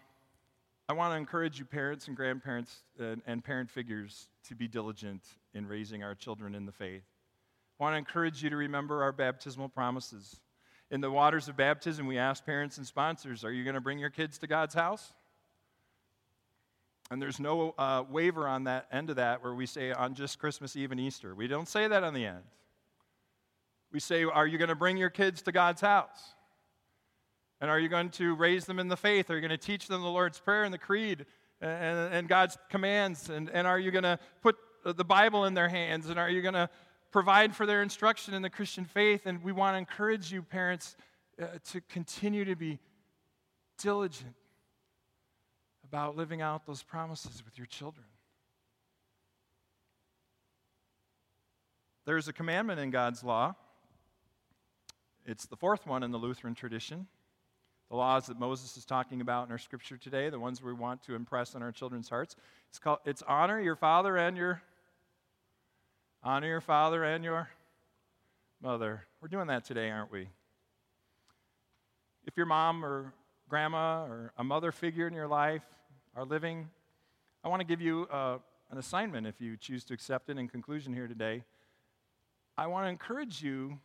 I 0.89 0.93
want 0.93 1.13
to 1.13 1.17
encourage 1.17 1.59
you, 1.59 1.65
parents 1.65 2.09
and 2.09 2.17
grandparents 2.17 2.83
and, 2.99 3.23
and, 3.27 3.43
parent 3.43 3.71
figures, 3.71 4.29
to 4.49 4.55
be 4.55 4.69
diligent 4.69 5.23
in 5.55 5.67
raising 5.67 6.03
our 6.03 6.15
children 6.15 6.55
in 6.55 6.67
the 6.67 6.73
faith. 6.73 7.05
I 7.81 7.83
want 7.83 7.95
to 7.95 7.99
encourage 7.99 8.43
you 8.43 8.51
to 8.51 8.57
remember 8.57 9.03
our 9.03 9.13
baptismal 9.13 9.71
promises. 9.71 10.41
In 10.91 11.01
the 11.01 11.11
waters 11.11 11.49
of 11.49 11.57
baptism, 11.57 12.07
we 12.07 12.19
ask 12.19 12.45
parents 12.45 12.77
and 12.79 12.87
sponsors 12.87 13.45
Are 13.45 13.53
you 13.53 13.65
going 13.65 13.75
to 13.75 13.81
bring 13.81 13.99
your 13.99 14.11
kids 14.11 14.39
to 14.39 14.47
God's 14.47 14.75
house? 14.75 15.13
And 17.11 17.23
there's 17.23 17.41
no 17.41 17.75
uh, 17.79 18.05
waiver 18.09 18.47
on 18.47 18.65
that 18.65 18.87
end 18.93 19.09
of 19.09 19.17
that 19.17 19.43
where 19.43 19.55
we 19.55 19.65
say 19.65 19.93
on 19.93 20.15
just 20.15 20.39
Christmas 20.39 20.77
Eve 20.77 20.93
and 20.93 21.01
Easter. 21.01 21.35
We 21.35 21.47
don't 21.47 21.69
say 21.69 21.89
that 21.89 22.05
on 22.05 22.13
the 22.13 22.27
end. 22.27 22.43
We 23.91 24.01
say, 24.01 24.25
Are 24.25 24.47
you 24.47 24.59
going 24.59 24.69
to 24.69 24.75
bring 24.75 24.99
your 24.99 25.09
kids 25.09 25.41
to 25.43 25.53
God's 25.53 25.81
house? 25.81 26.35
And 27.61 27.71
are 27.71 27.81
you 27.81 27.89
going 27.89 28.11
to 28.11 28.35
raise 28.35 28.67
them 28.67 28.79
in 28.79 28.89
the 28.89 28.97
faith? 28.97 29.31
Are 29.31 29.35
you 29.35 29.41
going 29.41 29.51
to 29.51 29.57
teach 29.57 29.89
them 29.89 30.03
the 30.03 30.09
Lord's 30.09 30.39
Prayer 30.39 30.65
and 30.65 30.73
the 30.73 30.79
Creed 30.79 31.25
and, 31.61 32.15
and 32.15 32.29
God's 32.29 32.57
commands? 32.69 33.31
And, 33.31 33.51
and 33.51 33.67
are 33.67 33.79
you 33.79 33.91
going 33.91 34.05
to 34.05 34.19
put 34.43 34.57
the 34.85 35.05
Bible 35.05 35.45
in 35.47 35.55
their 35.55 35.69
hands? 35.69 36.09
And 36.09 36.19
are 36.19 36.31
you 36.31 36.43
going 36.43 36.55
to 36.55 36.69
provide 37.11 37.57
for 37.57 37.67
their 37.67 37.83
instruction 37.83 38.35
in 38.35 38.43
the 38.43 38.51
Christian 38.51 38.85
faith? 38.85 39.23
And 39.25 39.43
we 39.43 39.51
want 39.51 39.75
to 39.75 39.79
encourage 39.79 40.31
you, 40.31 40.43
parents, 40.43 40.95
uh, 41.41 41.47
to 41.71 41.81
continue 41.81 42.45
to 42.45 42.55
be 42.55 42.79
diligent 43.79 44.35
about 45.89 46.17
living 46.17 46.43
out 46.43 46.67
those 46.67 46.83
promises 46.83 47.43
with 47.45 47.57
your 47.57 47.67
children. 47.67 48.05
There's 52.05 52.29
a 52.29 52.33
commandment 52.33 52.79
in 52.79 52.91
God's 52.91 53.25
law. 53.25 53.55
It's 55.25 55.47
the 55.47 55.57
fourth 55.57 55.87
one 55.87 56.03
in 56.03 56.11
the 56.11 56.19
Lutheran 56.19 56.55
tradition. 56.55 57.07
The 57.89 57.97
laws 57.97 58.27
that 58.27 58.39
Moses 58.39 58.77
is 58.77 58.85
talking 58.85 59.23
about 59.23 59.47
in 59.47 59.53
our 59.53 59.59
scripture 59.59 59.97
today, 59.97 60.29
the 60.29 60.39
ones 60.39 60.63
we 60.63 60.75
want 60.75 61.03
to 61.05 61.15
impress 61.15 61.55
on 61.55 61.63
our 61.63 61.73
children's 61.73 62.09
hearts. 62.09 62.37
It's 62.69 62.79
called 62.79 62.99
it's 63.07 63.23
honor 63.23 63.59
your 63.59 63.77
father 63.77 64.19
and 64.19 64.37
your 64.37 64.63
honor 66.23 66.49
your 66.49 66.61
father 66.61 67.03
and 67.03 67.25
your 67.25 67.49
mother. 68.61 69.07
We're 69.23 69.29
doing 69.29 69.47
that 69.47 69.65
today, 69.65 69.91
aren't 69.91 70.13
we? 70.13 70.29
If 72.27 72.37
your 72.37 72.47
mom 72.47 72.85
or 72.85 73.15
grandma 73.49 74.05
or 74.05 74.33
a 74.37 74.45
mother 74.45 74.71
figure 74.71 75.07
in 75.07 75.15
your 75.15 75.29
life 75.29 75.63
are 76.19 76.25
living, 76.25 76.69
I 77.45 77.49
want 77.49 77.61
to 77.61 77.67
give 77.67 77.81
you 77.81 78.09
uh, 78.11 78.39
an 78.73 78.79
assignment 78.79 79.25
if 79.25 79.41
you 79.41 79.57
choose 79.57 79.85
to 79.85 79.95
accept 79.95 80.29
it 80.29 80.37
in 80.37 80.49
conclusion 80.49 80.93
here 80.93 81.07
today. 81.07 81.45
I 82.57 82.67
want 82.67 82.87
to 82.87 82.89
encourage 82.91 83.41
you 83.41 83.79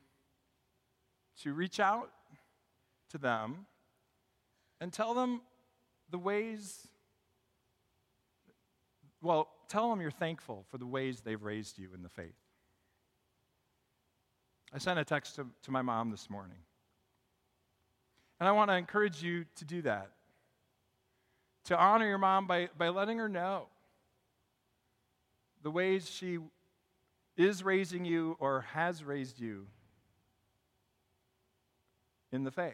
to 1.44 1.54
reach 1.54 1.80
out 1.80 2.10
to 3.12 3.20
them 3.20 3.68
and 4.82 4.92
tell 4.92 5.14
them 5.14 5.42
the 6.10 6.18
ways, 6.18 6.88
well, 9.22 9.48
tell 9.70 9.92
them 9.92 10.02
you're 10.02 10.10
thankful 10.10 10.66
for 10.72 10.80
the 10.80 10.88
ways 10.88 11.22
they've 11.22 11.44
raised 11.44 11.78
you 11.78 11.90
in 11.94 12.02
the 12.02 12.10
faith. 12.10 12.34
I 14.74 14.80
sent 14.80 14.98
a 14.98 15.06
text 15.06 15.36
to, 15.36 15.46
to 15.62 15.72
my 15.72 15.84
mom 15.84 16.10
this 16.10 16.32
morning. 16.32 16.58
And 18.40 18.50
I 18.50 18.54
want 18.54 18.72
to 18.72 18.76
encourage 18.76 19.22
you 19.22 19.46
to 19.58 19.66
do 19.66 19.84
that 19.84 20.10
to 21.66 21.78
honor 21.78 22.08
your 22.08 22.18
mom 22.18 22.48
by, 22.48 22.70
by 22.78 22.90
letting 22.90 23.18
her 23.18 23.30
know 23.30 23.68
the 25.62 25.72
ways 25.72 26.10
she 26.10 26.38
is 27.38 27.64
raising 27.64 28.06
you 28.06 28.36
or 28.40 28.62
has 28.74 29.04
raised 29.04 29.40
you 29.40 29.68
in 32.32 32.44
the 32.44 32.52
faith. 32.52 32.74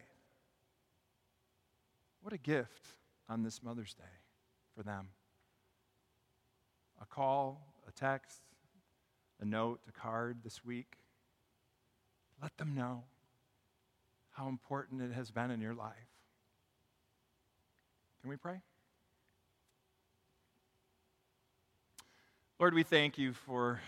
What 2.21 2.33
a 2.33 2.37
gift 2.37 2.87
on 3.29 3.43
this 3.43 3.63
Mother's 3.63 3.93
Day 3.93 4.03
for 4.75 4.83
them. 4.83 5.09
A 7.01 7.05
call, 7.05 7.61
a 7.87 7.91
text, 7.91 8.41
a 9.39 9.45
note, 9.45 9.79
a 9.87 9.91
card 9.91 10.37
this 10.43 10.65
week. 10.65 10.97
Let 12.41 12.57
them 12.57 12.75
know 12.75 13.03
how 14.31 14.47
important 14.47 15.01
it 15.01 15.13
has 15.13 15.31
been 15.31 15.51
in 15.51 15.61
your 15.61 15.73
life. 15.73 15.95
Can 18.21 18.29
we 18.29 18.35
pray? 18.35 18.61
Lord, 22.59 22.73
we 22.73 22.83
thank 22.83 23.17
you 23.17 23.31
for 23.31 23.79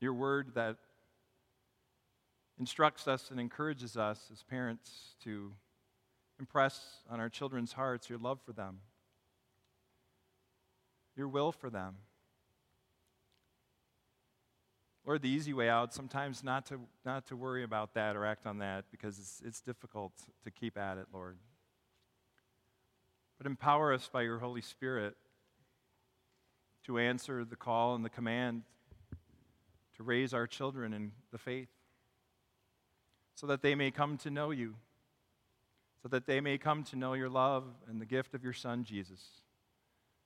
your 0.00 0.12
word 0.12 0.50
that 0.54 0.76
instructs 2.60 3.08
us 3.08 3.30
and 3.30 3.40
encourages 3.40 3.96
us 3.96 4.28
as 4.30 4.42
parents 4.42 5.14
to 5.24 5.50
impress 6.38 6.98
on 7.08 7.18
our 7.18 7.30
children's 7.30 7.72
hearts 7.72 8.10
your 8.10 8.18
love 8.18 8.38
for 8.44 8.52
them, 8.52 8.80
your 11.16 11.26
will 11.26 11.52
for 11.52 11.70
them. 11.70 11.94
Lord, 15.06 15.22
the 15.22 15.30
easy 15.30 15.54
way 15.54 15.70
out, 15.70 15.94
sometimes 15.94 16.44
not 16.44 16.66
to, 16.66 16.80
not 17.06 17.26
to 17.28 17.36
worry 17.36 17.64
about 17.64 17.94
that 17.94 18.14
or 18.14 18.26
act 18.26 18.44
on 18.44 18.58
that 18.58 18.84
because 18.90 19.18
it's, 19.18 19.42
it's 19.42 19.62
difficult 19.62 20.12
to 20.44 20.50
keep 20.50 20.76
at 20.76 20.98
it, 20.98 21.06
Lord. 21.14 21.38
But 23.38 23.46
empower 23.46 23.94
us 23.94 24.06
by 24.12 24.20
your 24.20 24.38
Holy 24.38 24.60
Spirit 24.60 25.16
to 26.86 26.98
answer 26.98 27.44
the 27.44 27.56
call 27.56 27.94
and 27.94 28.04
the 28.04 28.10
command 28.10 28.62
to 29.96 30.02
raise 30.02 30.32
our 30.32 30.46
children 30.46 30.92
in 30.92 31.12
the 31.32 31.38
faith 31.38 31.68
so 33.34 33.46
that 33.48 33.60
they 33.60 33.74
may 33.74 33.90
come 33.90 34.16
to 34.18 34.30
know 34.30 34.50
you, 34.50 34.76
so 36.02 36.08
that 36.08 36.26
they 36.26 36.40
may 36.40 36.58
come 36.58 36.84
to 36.84 36.96
know 36.96 37.14
your 37.14 37.28
love 37.28 37.64
and 37.88 38.00
the 38.00 38.06
gift 38.06 38.34
of 38.34 38.44
your 38.44 38.52
Son, 38.52 38.84
Jesus. 38.84 39.20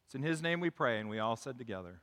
It's 0.07 0.15
in 0.15 0.23
His 0.23 0.43
name 0.43 0.61
we 0.61 0.71
pray, 0.71 0.99
and 1.01 1.09
we 1.09 1.19
all 1.19 1.37
said 1.37 1.59
together, 1.59 2.01